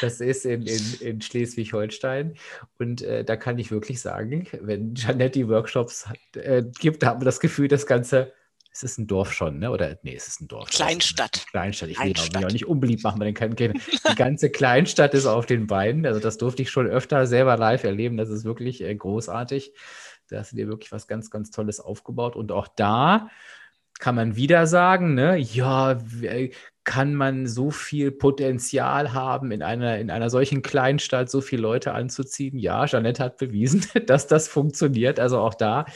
[0.00, 2.34] das ist in, in, in Schleswig-Holstein.
[2.78, 7.26] Und äh, da kann ich wirklich sagen, wenn Janetti Workshops äh, gibt, da haben wir
[7.26, 8.32] das Gefühl, das Ganze
[8.74, 9.70] es ist ein Dorf schon, ne?
[9.70, 10.68] Oder nee, es ist ein Dorf.
[10.68, 11.46] Kleinstadt.
[11.50, 11.90] Kleinstadt.
[11.90, 13.80] Ich will mich auch nicht unbeliebt machen bei den Kindern.
[14.10, 16.04] Die ganze Kleinstadt ist auf den Beinen.
[16.06, 18.16] Also das durfte ich schon öfter selber live erleben.
[18.16, 19.72] Das ist wirklich äh, großartig.
[20.28, 22.34] Da hast du dir wirklich was ganz, ganz Tolles aufgebaut.
[22.34, 23.30] Und auch da
[24.00, 26.00] kann man wieder sagen, ne, ja,
[26.84, 31.92] kann man so viel Potenzial haben, in einer, in einer solchen Kleinstadt so viele Leute
[31.92, 32.58] anzuziehen?
[32.58, 35.18] Ja, Jeanette hat bewiesen, dass das funktioniert.
[35.18, 35.86] Also auch da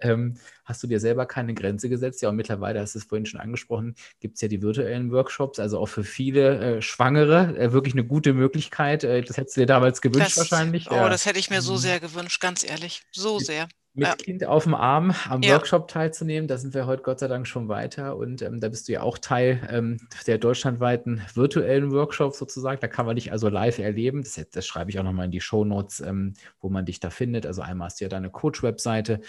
[0.00, 0.34] ähm,
[0.64, 2.22] hast du dir selber keine Grenze gesetzt.
[2.22, 5.58] Ja, und mittlerweile, hast du es vorhin schon angesprochen, gibt es ja die virtuellen Workshops,
[5.58, 9.04] also auch für viele äh, Schwangere äh, wirklich eine gute Möglichkeit.
[9.04, 10.90] Äh, das hättest du dir damals gewünscht das, wahrscheinlich.
[10.90, 11.08] Oh, ja.
[11.08, 11.78] das hätte ich mir so mhm.
[11.78, 13.02] sehr gewünscht, ganz ehrlich.
[13.12, 13.68] So sehr.
[13.98, 14.14] Mit ja.
[14.14, 15.54] Kind auf dem Arm am ja.
[15.54, 16.48] Workshop teilzunehmen.
[16.48, 19.02] Da sind wir heute Gott sei Dank schon weiter und ähm, da bist du ja
[19.02, 22.80] auch Teil ähm, der deutschlandweiten virtuellen Workshops sozusagen.
[22.80, 24.22] Da kann man dich also live erleben.
[24.22, 27.10] Das, das schreibe ich auch nochmal in die Show Notes, ähm, wo man dich da
[27.10, 27.44] findet.
[27.44, 29.20] Also einmal hast du ja deine Coach-Webseite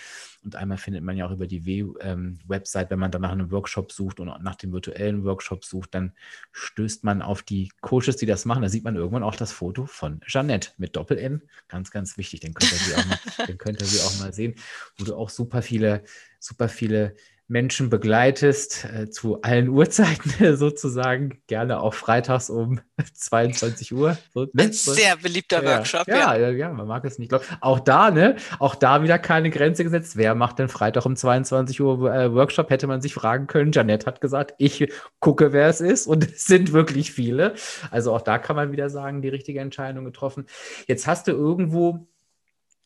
[0.43, 3.51] und einmal findet man ja auch über die W-Website, ähm, wenn man dann nach einem
[3.51, 6.13] Workshop sucht und nach dem virtuellen Workshop sucht, dann
[6.51, 8.61] stößt man auf die Coaches, die das machen.
[8.61, 11.41] Da sieht man irgendwann auch das Foto von Jeannette mit Doppel-N.
[11.67, 12.39] Ganz, ganz wichtig.
[12.39, 14.55] Den könnt ihr sie auch mal, den könnt ihr sie auch mal sehen,
[14.97, 16.03] wo du auch super viele,
[16.39, 17.15] super viele
[17.49, 22.79] Menschen begleitest, äh, zu allen Uhrzeiten sozusagen, gerne auch freitags um
[23.13, 24.17] 22 Uhr.
[24.33, 24.47] So?
[24.55, 26.37] Ein sehr beliebter ja, Workshop, ja.
[26.37, 27.33] Ja, ja, man mag es nicht.
[27.59, 30.15] Auch da, ne, auch da wieder keine Grenze gesetzt.
[30.15, 32.69] Wer macht denn Freitag um 22 Uhr äh, Workshop?
[32.69, 33.71] Hätte man sich fragen können.
[33.71, 34.87] Janette hat gesagt, ich
[35.19, 37.55] gucke, wer es ist und es sind wirklich viele.
[37.89, 40.45] Also auch da kann man wieder sagen, die richtige Entscheidung getroffen.
[40.87, 42.07] Jetzt hast du irgendwo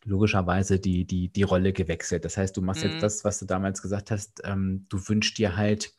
[0.05, 2.25] logischerweise die, die, die Rolle gewechselt.
[2.25, 2.91] Das heißt, du machst mhm.
[2.91, 5.93] jetzt das, was du damals gesagt hast, ähm, du wünschst dir halt,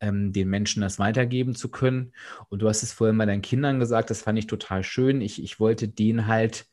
[0.00, 2.12] ähm, den Menschen das weitergeben zu können.
[2.48, 5.20] Und du hast es vorhin bei deinen Kindern gesagt, das fand ich total schön.
[5.20, 6.66] Ich, ich wollte denen halt,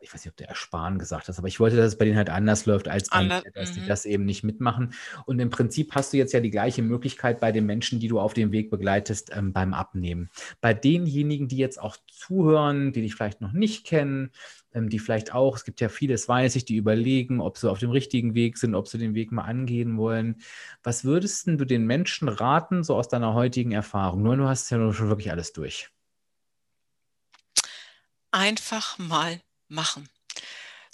[0.00, 2.16] ich weiß nicht, ob der ersparen gesagt hast, aber ich wollte, dass es bei denen
[2.16, 3.88] halt anders läuft als bei mir, dass die mhm.
[3.88, 4.94] das eben nicht mitmachen.
[5.26, 8.20] Und im Prinzip hast du jetzt ja die gleiche Möglichkeit bei den Menschen, die du
[8.20, 10.30] auf dem Weg begleitest, ähm, beim Abnehmen.
[10.60, 14.30] Bei denjenigen, die jetzt auch zuhören, die dich vielleicht noch nicht kennen,
[14.74, 17.90] die vielleicht auch, es gibt ja vieles, weiß ich, die überlegen, ob sie auf dem
[17.90, 20.42] richtigen Weg sind, ob sie den Weg mal angehen wollen.
[20.82, 24.22] Was würdest du den Menschen raten, so aus deiner heutigen Erfahrung?
[24.22, 25.90] Nur du hast ja schon wirklich alles durch.
[28.30, 30.08] Einfach mal machen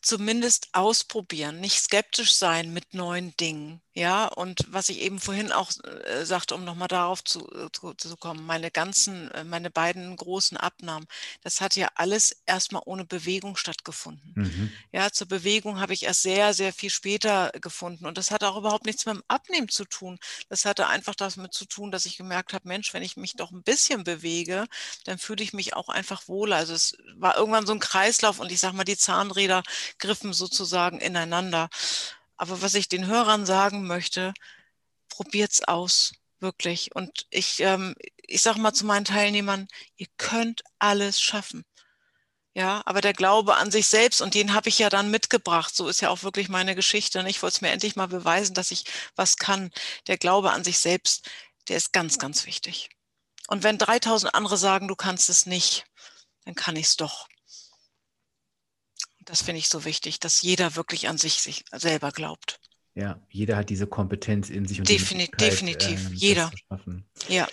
[0.02, 3.80] zumindest ausprobieren, nicht skeptisch sein mit neuen Dingen.
[3.98, 7.94] Ja, und was ich eben vorhin auch äh, sagte, um nochmal darauf zu, äh, zu,
[7.94, 11.08] zu, kommen, meine ganzen, äh, meine beiden großen Abnahmen,
[11.42, 14.34] das hat ja alles erstmal ohne Bewegung stattgefunden.
[14.36, 14.72] Mhm.
[14.92, 18.06] Ja, zur Bewegung habe ich erst sehr, sehr viel später gefunden.
[18.06, 20.20] Und das hat auch überhaupt nichts mit dem Abnehmen zu tun.
[20.48, 23.50] Das hatte einfach damit zu tun, dass ich gemerkt habe, Mensch, wenn ich mich doch
[23.50, 24.66] ein bisschen bewege,
[25.06, 26.54] dann fühle ich mich auch einfach wohler.
[26.54, 29.64] Also es war irgendwann so ein Kreislauf und ich sage mal, die Zahnräder
[29.98, 31.68] griffen sozusagen ineinander.
[32.38, 34.32] Aber was ich den Hörern sagen möchte,
[35.08, 36.94] probiert's aus, wirklich.
[36.94, 41.64] Und ich, ähm, ich sage mal zu meinen Teilnehmern, ihr könnt alles schaffen.
[42.54, 45.88] Ja, aber der Glaube an sich selbst, und den habe ich ja dann mitgebracht, so
[45.88, 47.20] ist ja auch wirklich meine Geschichte.
[47.20, 48.84] Und ich wollte es mir endlich mal beweisen, dass ich
[49.14, 49.70] was kann.
[50.08, 51.28] Der Glaube an sich selbst,
[51.68, 52.90] der ist ganz, ganz wichtig.
[53.48, 55.84] Und wenn 3000 andere sagen, du kannst es nicht,
[56.44, 57.28] dann kann ich es doch.
[59.28, 62.60] Das finde ich so wichtig, dass jeder wirklich an sich, sich selber glaubt.
[62.94, 64.78] Ja, jeder hat diese Kompetenz in sich.
[64.78, 66.50] Und Defini definitiv, äh, jeder.
[67.28, 67.46] Ja.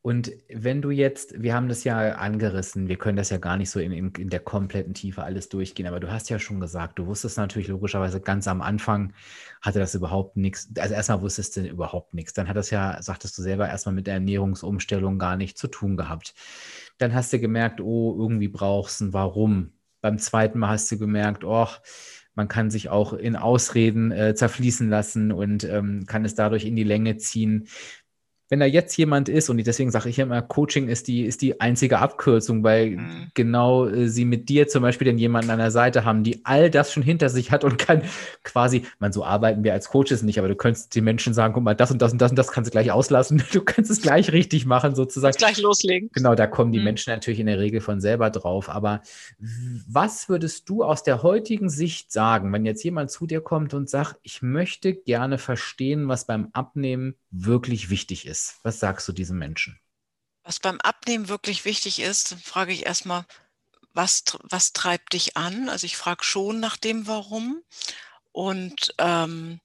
[0.00, 3.68] Und wenn du jetzt, wir haben das ja angerissen, wir können das ja gar nicht
[3.68, 6.98] so in, in, in, der kompletten Tiefe alles durchgehen, aber du hast ja schon gesagt,
[6.98, 9.12] du wusstest natürlich logischerweise ganz am Anfang,
[9.60, 12.32] hatte das überhaupt nichts, also erstmal wusstest du überhaupt nichts.
[12.32, 15.98] Dann hat das ja, sagtest du selber, erstmal mit der Ernährungsumstellung gar nichts zu tun
[15.98, 16.32] gehabt.
[16.96, 19.74] Dann hast du gemerkt, oh, irgendwie brauchst du ein Warum
[20.08, 21.68] beim zweiten Mal hast du gemerkt, oh,
[22.34, 26.76] man kann sich auch in Ausreden äh, zerfließen lassen und ähm, kann es dadurch in
[26.76, 27.68] die Länge ziehen
[28.48, 31.60] wenn da jetzt jemand ist, und deswegen sage ich immer, Coaching ist die, ist die
[31.60, 33.28] einzige Abkürzung, weil mhm.
[33.34, 36.70] genau äh, sie mit dir zum Beispiel dann jemanden an der Seite haben, die all
[36.70, 38.02] das schon hinter sich hat und kann
[38.44, 41.62] quasi, man, so arbeiten wir als Coaches nicht, aber du könntest den Menschen sagen, guck
[41.62, 43.42] mal, das und das und das und das kannst du gleich auslassen.
[43.58, 45.34] Du kannst es gleich richtig machen, sozusagen.
[45.36, 46.10] Gleich loslegen.
[46.12, 46.84] Genau, da kommen die mhm.
[46.84, 48.68] Menschen natürlich in der Regel von selber drauf.
[48.68, 49.00] Aber
[49.88, 53.88] was würdest du aus der heutigen Sicht sagen, wenn jetzt jemand zu dir kommt und
[53.88, 58.56] sagt, ich möchte gerne verstehen, was beim Abnehmen wirklich wichtig ist?
[58.62, 59.80] Was sagst du diesen Menschen?
[60.42, 63.26] Was beim Abnehmen wirklich wichtig ist, frage ich erstmal,
[63.92, 65.68] was, was treibt dich an?
[65.68, 67.62] Also ich frage schon nach dem Warum.
[68.32, 69.60] Und ähm,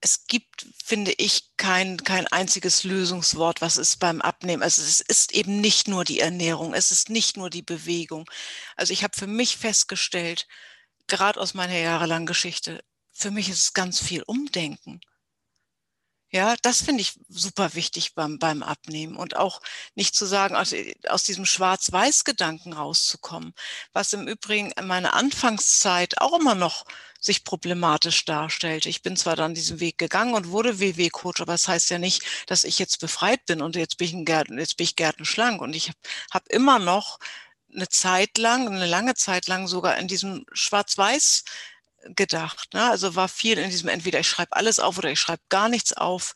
[0.00, 4.62] es gibt, finde ich, kein, kein einziges Lösungswort, was ist beim Abnehmen.
[4.62, 8.28] Also es ist eben nicht nur die Ernährung, es ist nicht nur die Bewegung.
[8.76, 10.48] Also ich habe für mich festgestellt,
[11.06, 15.00] gerade aus meiner jahrelangen Geschichte, für mich ist es ganz viel Umdenken.
[16.34, 19.60] Ja, das finde ich super wichtig beim, beim Abnehmen und auch
[19.94, 20.74] nicht zu sagen, aus,
[21.06, 23.52] aus diesem Schwarz-Weiß-Gedanken rauszukommen,
[23.92, 26.84] was im Übrigen in meiner Anfangszeit auch immer noch
[27.20, 28.88] sich problematisch darstellte.
[28.88, 32.22] Ich bin zwar dann diesen Weg gegangen und wurde WW-Coach, aber das heißt ja nicht,
[32.46, 35.60] dass ich jetzt befreit bin und jetzt bin ich, ein Gärten, jetzt bin ich gärtenschlank
[35.60, 35.98] und ich habe
[36.32, 37.18] hab immer noch
[37.74, 41.44] eine Zeit lang, eine lange Zeit lang sogar in diesem Schwarz-Weiß
[42.16, 42.74] gedacht.
[42.74, 42.90] Ne?
[42.90, 45.92] Also war viel in diesem entweder ich schreibe alles auf oder ich schreibe gar nichts
[45.92, 46.34] auf.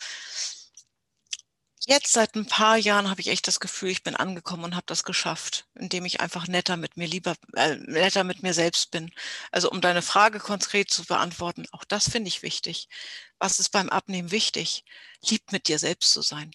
[1.89, 4.87] Jetzt seit ein paar Jahren habe ich echt das Gefühl, ich bin angekommen und habe
[4.87, 9.11] das geschafft, indem ich einfach netter mit mir lieber, äh, netter mit mir selbst bin.
[9.53, 12.89] Also um deine Frage konkret zu beantworten, auch das finde ich wichtig.
[13.39, 14.85] Was ist beim Abnehmen wichtig?
[15.29, 16.51] Lieb mit dir selbst zu sein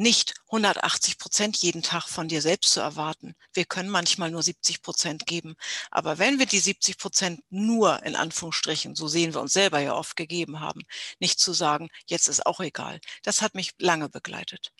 [0.00, 3.34] nicht 180 Prozent jeden Tag von dir selbst zu erwarten.
[3.52, 5.56] Wir können manchmal nur 70 Prozent geben.
[5.90, 9.94] Aber wenn wir die 70 Prozent nur in Anführungsstrichen, so sehen wir uns selber ja
[9.94, 10.80] oft gegeben haben,
[11.18, 12.98] nicht zu sagen, jetzt ist auch egal.
[13.24, 14.72] Das hat mich lange begleitet.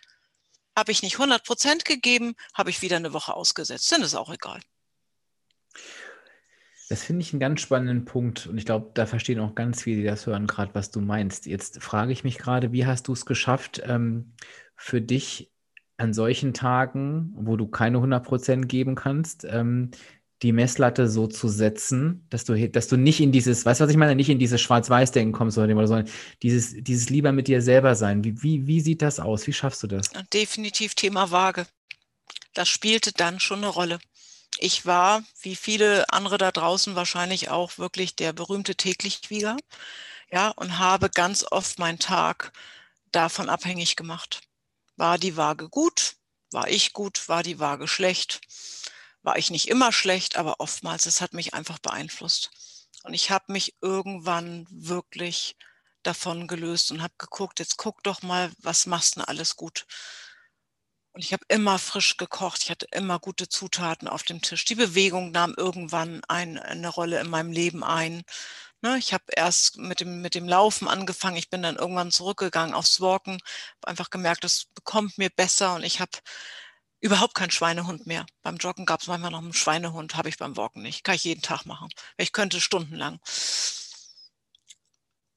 [0.75, 3.93] Habe ich nicht 100 Prozent gegeben, habe ich wieder eine Woche ausgesetzt.
[3.93, 4.61] Dann ist auch egal.
[6.89, 9.99] Das finde ich einen ganz spannenden Punkt und ich glaube, da verstehen auch ganz viele,
[9.99, 11.47] die das hören, gerade was du meinst.
[11.47, 14.33] Jetzt frage ich mich gerade, wie hast du es geschafft, ähm,
[14.81, 15.51] für dich
[15.99, 19.91] an solchen Tagen, wo du keine 100% geben kannst, ähm,
[20.41, 23.91] die Messlatte so zu setzen, dass du, dass du nicht in dieses, weißt du, was
[23.91, 26.09] ich meine, nicht in dieses Schwarz-Weiß-Denken kommst, sondern
[26.43, 28.25] dieses, dieses lieber mit dir selber sein.
[28.25, 29.47] Wie, wie, wie sieht das aus?
[29.47, 30.09] Wie schaffst du das?
[30.33, 31.67] Definitiv Thema Waage.
[32.55, 33.99] Das spielte dann schon eine Rolle.
[34.59, 39.59] Ich war, wie viele andere da draußen wahrscheinlich auch, wirklich der berühmte Täglichwieger,
[40.33, 42.53] ja, und habe ganz oft meinen Tag
[43.13, 44.41] davon abhängig gemacht.
[45.01, 46.17] War die Waage gut?
[46.51, 47.27] War ich gut?
[47.27, 48.43] War die Waage schlecht?
[49.23, 52.51] War ich nicht immer schlecht, aber oftmals, es hat mich einfach beeinflusst.
[53.05, 55.57] Und ich habe mich irgendwann wirklich
[56.03, 59.87] davon gelöst und habe geguckt, jetzt guck doch mal, was machst du denn alles gut?
[61.13, 64.67] Und ich habe immer frisch gekocht, ich hatte immer gute Zutaten auf dem Tisch.
[64.67, 68.23] Die Bewegung nahm irgendwann ein, eine Rolle in meinem Leben ein.
[68.83, 72.75] Ne, ich habe erst mit dem, mit dem Laufen angefangen, ich bin dann irgendwann zurückgegangen
[72.75, 76.13] aufs Walken, habe einfach gemerkt, das bekommt mir besser und ich habe
[77.01, 78.27] überhaupt keinen Schweinehund mehr.
[78.43, 81.05] Beim Joggen gab es manchmal noch einen Schweinehund, habe ich beim Walken nicht.
[81.05, 81.89] Kann ich jeden Tag machen.
[82.17, 83.21] Ich könnte stundenlang.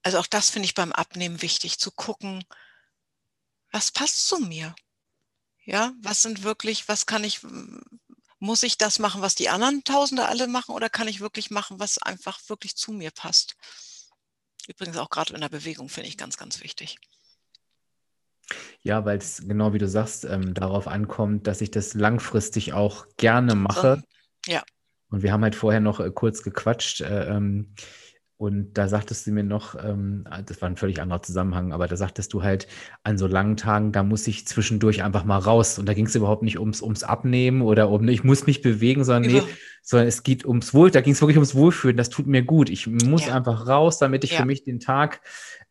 [0.03, 2.43] Also auch das finde ich beim Abnehmen wichtig, zu gucken,
[3.71, 4.75] was passt zu mir?
[5.65, 7.41] Ja, was sind wirklich, was kann ich,
[8.43, 11.79] muss ich das machen, was die anderen Tausende alle machen, oder kann ich wirklich machen,
[11.79, 13.55] was einfach wirklich zu mir passt?
[14.67, 16.97] Übrigens auch gerade in der Bewegung finde ich ganz, ganz wichtig.
[18.81, 23.05] Ja, weil es genau wie du sagst, ähm, darauf ankommt, dass ich das langfristig auch
[23.15, 24.03] gerne mache.
[24.45, 24.61] Ja.
[25.09, 26.99] Und wir haben halt vorher noch äh, kurz gequatscht.
[26.99, 27.73] Äh, ähm,
[28.43, 31.87] und da sagtest du mir noch, ähm, ah, das war ein völlig anderer Zusammenhang, aber
[31.87, 32.67] da sagtest du halt,
[33.01, 35.79] an so langen Tagen, da muss ich zwischendurch einfach mal raus.
[35.79, 39.05] Und da ging es überhaupt nicht ums, ums Abnehmen oder um, ich muss mich bewegen,
[39.05, 39.43] sondern nee,
[39.81, 42.69] sondern es geht ums Wohl, da ging es wirklich ums Wohlfühlen, das tut mir gut.
[42.69, 43.33] Ich muss ja.
[43.33, 44.39] einfach raus, damit ich ja.
[44.39, 45.21] für mich den Tag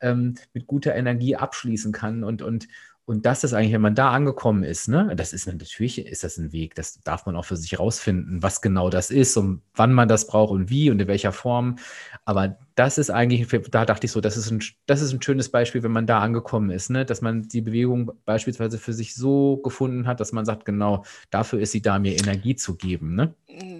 [0.00, 2.68] ähm, mit guter Energie abschließen kann und, und,
[3.04, 6.38] und das ist eigentlich, wenn man da angekommen ist, ne, das ist natürlich, ist das
[6.38, 9.92] ein Weg, das darf man auch für sich rausfinden, was genau das ist und wann
[9.92, 11.76] man das braucht und wie und in welcher Form.
[12.24, 15.50] Aber das ist eigentlich, da dachte ich so, das ist ein, das ist ein schönes
[15.50, 19.58] Beispiel, wenn man da angekommen ist, ne, dass man die Bewegung beispielsweise für sich so
[19.58, 23.14] gefunden hat, dass man sagt, genau, dafür ist sie da, mir Energie zu geben.
[23.14, 23.34] Ne?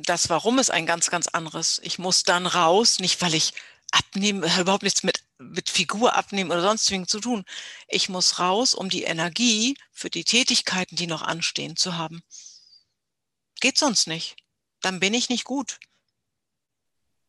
[0.04, 1.80] Das Warum ist ein ganz, ganz anderes.
[1.84, 3.54] Ich muss dann raus, nicht weil ich
[3.92, 7.44] abnehmen, hat überhaupt nichts mit, mit Figur abnehmen oder sonstigen zu tun.
[7.88, 12.22] Ich muss raus, um die Energie für die Tätigkeiten, die noch anstehen, zu haben.
[13.60, 14.36] Geht sonst nicht.
[14.80, 15.78] Dann bin ich nicht gut.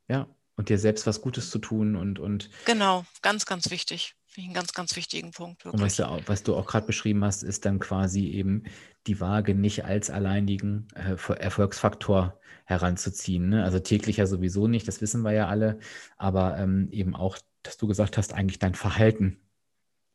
[0.08, 2.20] Ja, und dir selbst was Gutes zu tun und.
[2.20, 4.16] und genau, ganz, ganz wichtig.
[4.28, 5.64] Finde ich einen ganz, ganz wichtigen Punkt.
[5.64, 5.80] Wirklich.
[5.80, 8.64] Und was du, auch, was du auch gerade beschrieben hast, ist dann quasi eben
[9.06, 13.50] die Waage nicht als alleinigen äh, Erfolgsfaktor heranzuziehen.
[13.50, 13.64] Ne?
[13.64, 15.80] Also täglicher sowieso nicht, das wissen wir ja alle,
[16.18, 19.40] aber ähm, eben auch, dass du gesagt hast, eigentlich dein Verhalten.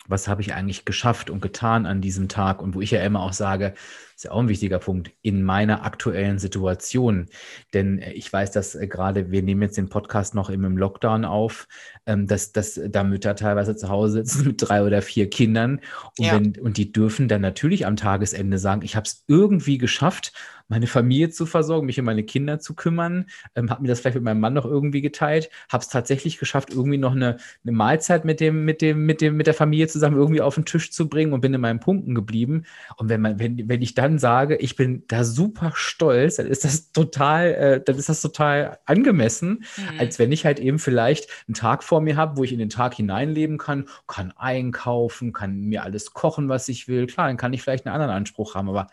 [0.06, 2.62] Was habe ich eigentlich geschafft und getan an diesem Tag?
[2.62, 3.74] Und wo ich ja immer auch sage,
[4.18, 7.26] ist ja auch ein wichtiger Punkt, in meiner aktuellen Situation.
[7.72, 11.24] Denn äh, ich weiß, dass äh, gerade, wir nehmen jetzt den Podcast noch im Lockdown
[11.24, 11.68] auf,
[12.04, 15.80] ähm, dass, dass da Mütter teilweise zu Hause sitzen mit drei oder vier Kindern.
[16.18, 16.34] Und, ja.
[16.34, 20.32] wenn, und die dürfen dann natürlich am Tagesende sagen, ich habe es irgendwie geschafft,
[20.68, 24.16] meine Familie zu versorgen, mich um meine Kinder zu kümmern, ähm, habe mir das vielleicht
[24.16, 28.24] mit meinem Mann noch irgendwie geteilt, habe es tatsächlich geschafft, irgendwie noch eine, eine Mahlzeit
[28.24, 31.08] mit dem, mit dem, mit dem, mit der Familie zusammen irgendwie auf den Tisch zu
[31.08, 32.64] bringen und bin in meinen Punkten geblieben.
[32.96, 36.64] Und wenn man, wenn, wenn ich dann sage, ich bin da super stolz, dann ist
[36.64, 39.98] das total, äh, dann ist das total angemessen, mhm.
[40.00, 42.70] als wenn ich halt eben vielleicht einen Tag vor mir habe, wo ich in den
[42.70, 47.06] Tag hineinleben kann, kann einkaufen, kann mir alles kochen, was ich will.
[47.06, 48.86] Klar, dann kann ich vielleicht einen anderen Anspruch haben, aber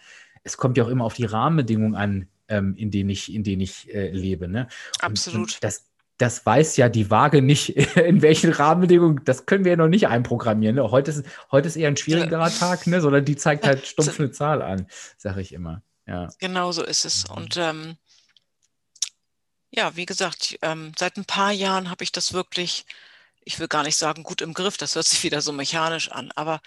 [0.43, 3.61] es kommt ja auch immer auf die Rahmenbedingungen an, ähm, in denen ich, in denen
[3.61, 4.47] ich äh, lebe.
[4.47, 4.67] Ne?
[4.99, 5.39] Absolut.
[5.39, 5.85] Und das,
[6.17, 10.07] das weiß ja die Waage nicht, in welchen Rahmenbedingungen, das können wir ja noch nicht
[10.07, 10.75] einprogrammieren.
[10.75, 10.91] Ne?
[10.91, 13.01] Heute, ist, heute ist eher ein schwierigerer Tag, ne?
[13.01, 14.87] sondern die zeigt halt stumpf eine Zahl an,
[15.17, 15.81] sage ich immer.
[16.07, 16.29] Ja.
[16.39, 17.25] Genau so ist es.
[17.25, 17.97] Und ähm,
[19.71, 22.85] ja, wie gesagt, ähm, seit ein paar Jahren habe ich das wirklich,
[23.43, 26.31] ich will gar nicht sagen gut im Griff, das hört sich wieder so mechanisch an,
[26.35, 26.61] aber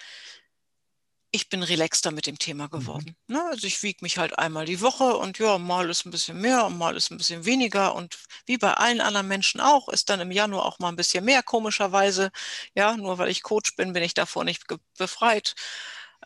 [1.31, 2.71] ich bin relaxter mit dem Thema mhm.
[2.71, 3.17] geworden.
[3.27, 3.35] Mhm.
[3.35, 3.45] Ne?
[3.51, 6.65] Also ich wiege mich halt einmal die Woche und ja, mal ist ein bisschen mehr
[6.67, 7.95] und mal ist ein bisschen weniger.
[7.95, 11.25] Und wie bei allen anderen Menschen auch, ist dann im Januar auch mal ein bisschen
[11.25, 12.31] mehr, komischerweise.
[12.75, 14.65] Ja, nur weil ich Coach bin, bin ich davor nicht
[14.97, 15.55] befreit.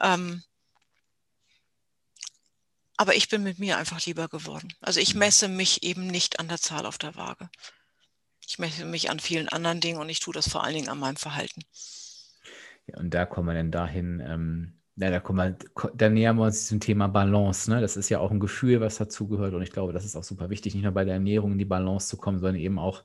[0.01, 0.43] Ähm,
[2.97, 4.73] aber ich bin mit mir einfach lieber geworden.
[4.81, 5.21] Also ich mhm.
[5.21, 7.51] messe mich eben nicht an der Zahl auf der Waage.
[8.47, 10.99] Ich messe mich an vielen anderen Dingen und ich tue das vor allen Dingen an
[10.99, 11.63] meinem Verhalten.
[12.87, 16.45] Ja, und da kommen wir dann dahin, ähm, ja, da, kommen wir, da nähern wir
[16.45, 17.71] uns zum Thema Balance.
[17.71, 17.81] Ne?
[17.81, 19.55] Das ist ja auch ein Gefühl, was dazugehört.
[19.55, 21.65] Und ich glaube, das ist auch super wichtig, nicht nur bei der Ernährung in die
[21.65, 23.03] Balance zu kommen, sondern eben auch,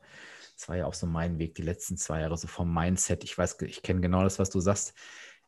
[0.57, 3.23] das war ja auch so mein Weg die letzten zwei Jahre, so vom Mindset.
[3.23, 4.95] Ich weiß, ich kenne genau das, was du sagst.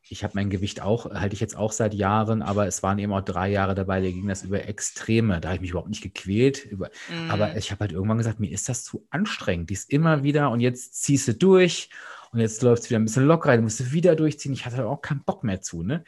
[0.02, 3.12] Ich habe mein Gewicht auch, halte ich jetzt auch seit Jahren, aber es waren eben
[3.12, 5.42] auch drei Jahre dabei, da ging das über Extreme.
[5.42, 6.64] Da habe ich mich überhaupt nicht gequält.
[6.64, 7.30] Über, mm.
[7.30, 9.68] Aber ich habe halt irgendwann gesagt, mir ist das zu anstrengend.
[9.68, 11.90] Dies immer wieder und jetzt ziehst du durch
[12.32, 14.52] und jetzt läuft es wieder ein bisschen lockerer, du musst wieder durchziehen.
[14.52, 15.82] Ich hatte auch keinen Bock mehr zu.
[15.82, 16.04] Ne?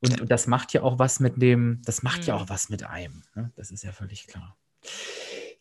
[0.00, 2.26] Und, und das macht ja auch was mit dem, das macht mhm.
[2.26, 3.22] ja auch was mit einem.
[3.34, 3.52] Ne?
[3.56, 4.56] Das ist ja völlig klar.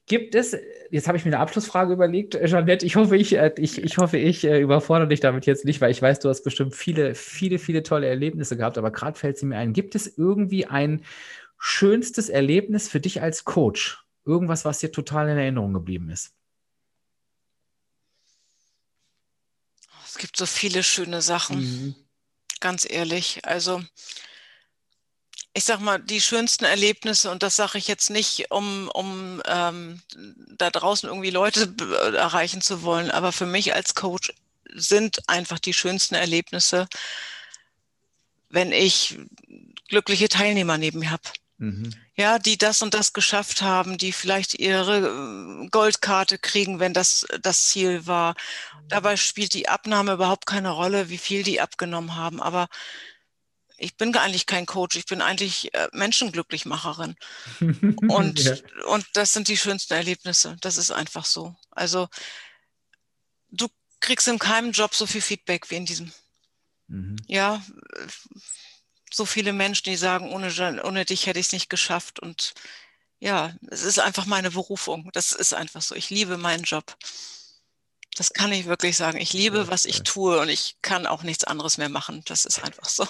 [0.07, 0.57] Gibt es,
[0.89, 3.97] jetzt habe ich mir eine Abschlussfrage überlegt, äh, Jeanette, ich hoffe, ich, äh, ich, ich
[3.97, 7.15] hoffe, ich äh, überfordere dich damit jetzt nicht, weil ich weiß, du hast bestimmt viele,
[7.15, 9.71] viele, viele tolle Erlebnisse gehabt, aber gerade fällt sie mir ein.
[9.71, 11.03] Gibt es irgendwie ein
[11.57, 14.03] schönstes Erlebnis für dich als Coach?
[14.25, 16.33] Irgendwas, was dir total in Erinnerung geblieben ist?
[20.11, 21.95] Es gibt so viele schöne Sachen, mhm.
[22.59, 23.39] ganz ehrlich.
[23.45, 23.81] Also
[25.53, 30.01] ich sag mal, die schönsten Erlebnisse, und das sage ich jetzt nicht, um, um ähm,
[30.57, 31.73] da draußen irgendwie Leute
[32.13, 34.33] erreichen zu wollen, aber für mich als Coach
[34.73, 36.89] sind einfach die schönsten Erlebnisse,
[38.49, 39.17] wenn ich
[39.87, 41.23] glückliche Teilnehmer neben mir habe.
[41.57, 41.93] Mhm.
[42.21, 47.25] Ja, die das und das geschafft haben, die vielleicht ihre äh, Goldkarte kriegen, wenn das
[47.41, 48.35] das Ziel war.
[48.87, 52.39] Dabei spielt die Abnahme überhaupt keine Rolle, wie viel die abgenommen haben.
[52.39, 52.67] Aber
[53.75, 57.15] ich bin eigentlich kein Coach, ich bin eigentlich äh, Menschenglücklichmacherin.
[58.07, 58.55] Und, ja.
[58.85, 60.57] und das sind die schönsten Erlebnisse.
[60.61, 61.55] Das ist einfach so.
[61.71, 62.07] Also
[63.49, 63.67] du
[63.99, 66.11] kriegst in keinem Job so viel Feedback wie in diesem.
[66.87, 67.15] Mhm.
[67.25, 67.63] Ja,
[69.13, 72.19] so viele Menschen, die sagen, ohne, ohne dich hätte ich es nicht geschafft.
[72.19, 72.53] Und
[73.19, 75.09] ja, es ist einfach meine Berufung.
[75.13, 75.95] Das ist einfach so.
[75.95, 76.95] Ich liebe meinen Job.
[78.15, 79.19] Das kann ich wirklich sagen.
[79.19, 82.23] Ich liebe, was ich tue und ich kann auch nichts anderes mehr machen.
[82.25, 83.07] Das ist einfach so.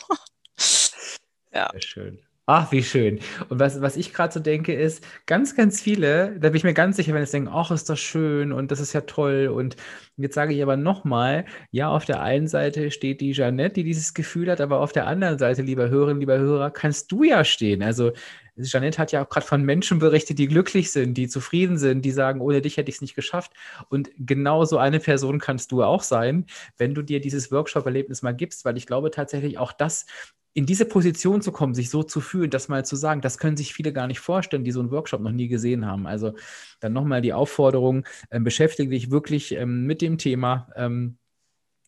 [1.52, 1.70] ja.
[1.72, 2.31] Sehr schön.
[2.54, 3.20] Ach, wie schön.
[3.48, 6.74] Und was, was ich gerade so denke, ist, ganz, ganz viele, da bin ich mir
[6.74, 9.48] ganz sicher, wenn sie denken, ach, ist das schön und das ist ja toll.
[9.48, 9.78] Und
[10.18, 14.14] jetzt sage ich aber nochmal, ja, auf der einen Seite steht die Jeannette, die dieses
[14.14, 17.82] Gefühl hat, aber auf der anderen Seite, lieber Hörerin, lieber Hörer, kannst du ja stehen.
[17.84, 18.12] Also
[18.58, 22.12] Jeannette hat ja auch gerade von Menschen berichtet, die glücklich sind, die zufrieden sind, die
[22.12, 23.54] sagen, ohne dich hätte ich es nicht geschafft.
[23.88, 26.48] Und genau so eine Person kannst du auch sein,
[26.78, 30.06] wenn du dir dieses Workshop-Erlebnis mal gibst, weil ich glaube tatsächlich auch das
[30.54, 33.58] in diese Position zu kommen, sich so zu fühlen, das mal zu sagen, das können
[33.58, 36.08] sich viele gar nicht vorstellen, die so einen Workshop noch nie gesehen haben.
[36.08, 36.34] Also
[36.80, 41.18] dann nochmal die Aufforderung, äh, beschäftige dich wirklich ähm, mit dem Thema, ähm,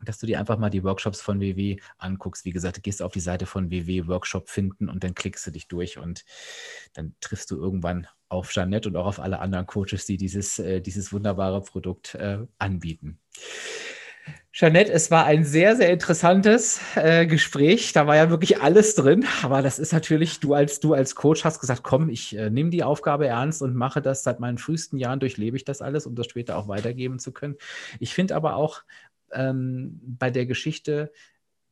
[0.06, 2.46] dass du dir einfach mal die Workshops von WW anguckst.
[2.46, 5.52] Wie gesagt, du gehst auf die Seite von WW Workshop finden und dann klickst du
[5.52, 6.26] dich durch und
[6.94, 10.82] dann triffst du irgendwann auf Jeanette und auch auf alle anderen Coaches, die dieses, äh,
[10.82, 13.20] dieses wunderbare Produkt äh, anbieten.
[14.52, 17.92] Jeanette, es war ein sehr, sehr interessantes äh, Gespräch.
[17.92, 19.26] Da war ja wirklich alles drin.
[19.42, 22.70] Aber das ist natürlich, du als du als Coach hast gesagt, komm, ich äh, nehme
[22.70, 26.14] die Aufgabe ernst und mache das seit meinen frühesten Jahren, durchlebe ich das alles, um
[26.14, 27.56] das später auch weitergeben zu können.
[28.00, 28.84] Ich finde aber auch
[29.32, 31.12] ähm, bei der Geschichte,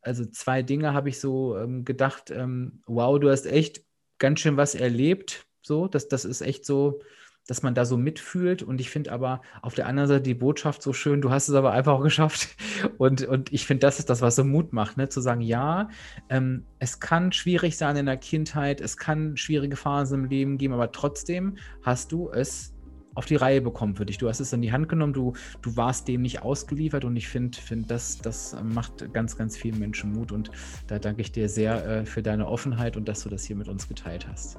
[0.02, 3.84] also zwei Dinge habe ich so ähm, gedacht, ähm, wow, du hast echt
[4.18, 5.45] ganz schön was erlebt.
[5.62, 7.02] So, das, das ist echt so,
[7.48, 8.64] dass man da so mitfühlt.
[8.64, 11.56] Und ich finde aber auf der anderen Seite die Botschaft so schön, du hast es
[11.56, 12.50] aber einfach auch geschafft.
[12.98, 15.08] Und, und ich finde, das ist das, was so Mut macht, ne?
[15.10, 15.89] zu sagen, ja,
[16.30, 20.74] ähm, es kann schwierig sein in der Kindheit, es kann schwierige Phasen im Leben geben,
[20.74, 22.74] aber trotzdem hast du es
[23.14, 24.18] auf die Reihe bekommen für dich.
[24.18, 27.28] Du hast es in die Hand genommen, du, du warst dem nicht ausgeliefert und ich
[27.28, 30.52] finde, find das, das macht ganz, ganz vielen Menschen Mut und
[30.88, 33.68] da danke ich dir sehr äh, für deine Offenheit und dass du das hier mit
[33.68, 34.58] uns geteilt hast.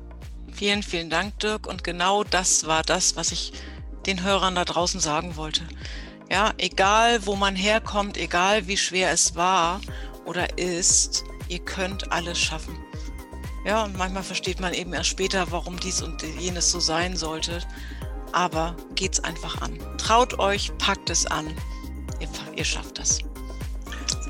[0.53, 1.67] Vielen, vielen Dank, Dirk.
[1.67, 3.53] Und genau das war das, was ich
[4.07, 5.63] den Hörern da draußen sagen wollte.
[6.31, 9.81] Ja, egal wo man herkommt, egal wie schwer es war
[10.25, 12.77] oder ist, ihr könnt alles schaffen.
[13.65, 17.61] Ja, und manchmal versteht man eben erst später, warum dies und jenes so sein sollte.
[18.33, 19.79] Aber geht's einfach an.
[19.99, 21.47] Traut euch, packt es an.
[22.19, 23.21] Ihr, ihr schafft das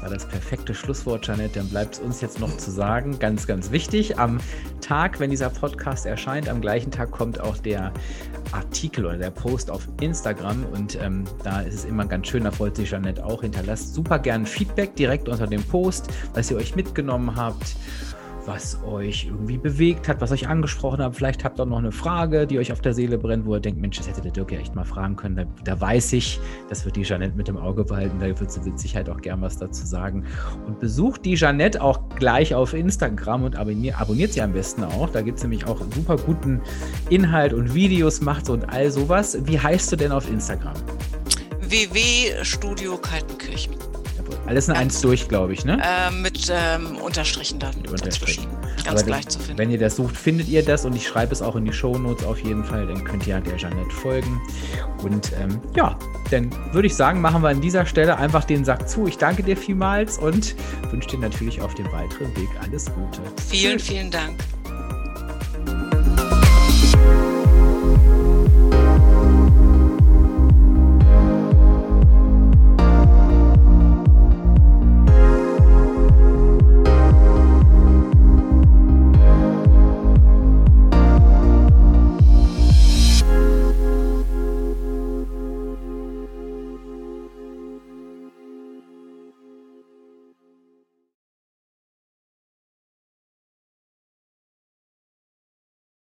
[0.02, 1.56] war das perfekte Schlusswort, Janet.
[1.56, 4.40] Dann bleibt es uns jetzt noch zu sagen, ganz, ganz wichtig, am
[4.80, 7.92] Tag, wenn dieser Podcast erscheint, am gleichen Tag kommt auch der
[8.50, 12.50] Artikel oder der Post auf Instagram und ähm, da ist es immer ganz schön, da
[12.50, 13.42] freut sich Janet auch.
[13.42, 17.76] Hinterlasst super gern Feedback direkt unter dem Post, was ihr euch mitgenommen habt
[18.46, 21.14] was euch irgendwie bewegt hat, was euch angesprochen hat.
[21.14, 23.80] Vielleicht habt ihr noch eine Frage, die euch auf der Seele brennt, wo ihr denkt,
[23.80, 25.36] Mensch, das hätte der Dirk ja echt mal fragen können.
[25.36, 28.18] Da, da weiß ich, das wird die Jeanette mit dem Auge behalten.
[28.20, 30.24] Da wird sie mit Sicherheit auch gern was dazu sagen.
[30.66, 35.10] Und besucht die Jeanette auch gleich auf Instagram und abonniert, abonniert sie am besten auch.
[35.10, 36.60] Da gibt es nämlich auch super guten
[37.10, 39.38] Inhalt und Videos, macht und all sowas.
[39.44, 40.74] Wie heißt du denn auf Instagram?
[41.60, 43.91] www Studio Kaltenkirchen.
[44.46, 44.80] Alles in ja.
[44.80, 45.80] eins durch, glaube ich, ne?
[45.82, 48.46] Äh, mit ähm, Unterstrichen dann dazwischen.
[48.84, 49.58] Ganz Aber gleich das, zu finden.
[49.58, 51.96] Wenn ihr das sucht, findet ihr das und ich schreibe es auch in die Show
[51.96, 52.86] Notes auf jeden Fall.
[52.86, 54.40] Dann könnt ihr halt der Jeannette folgen.
[55.02, 55.96] Und ähm, ja,
[56.30, 59.06] dann würde ich sagen, machen wir an dieser Stelle einfach den Sack zu.
[59.06, 60.56] Ich danke dir vielmals und
[60.90, 63.20] wünsche dir natürlich auf dem weiteren Weg alles Gute.
[63.48, 63.88] Vielen, Tschüss.
[63.88, 64.38] vielen Dank.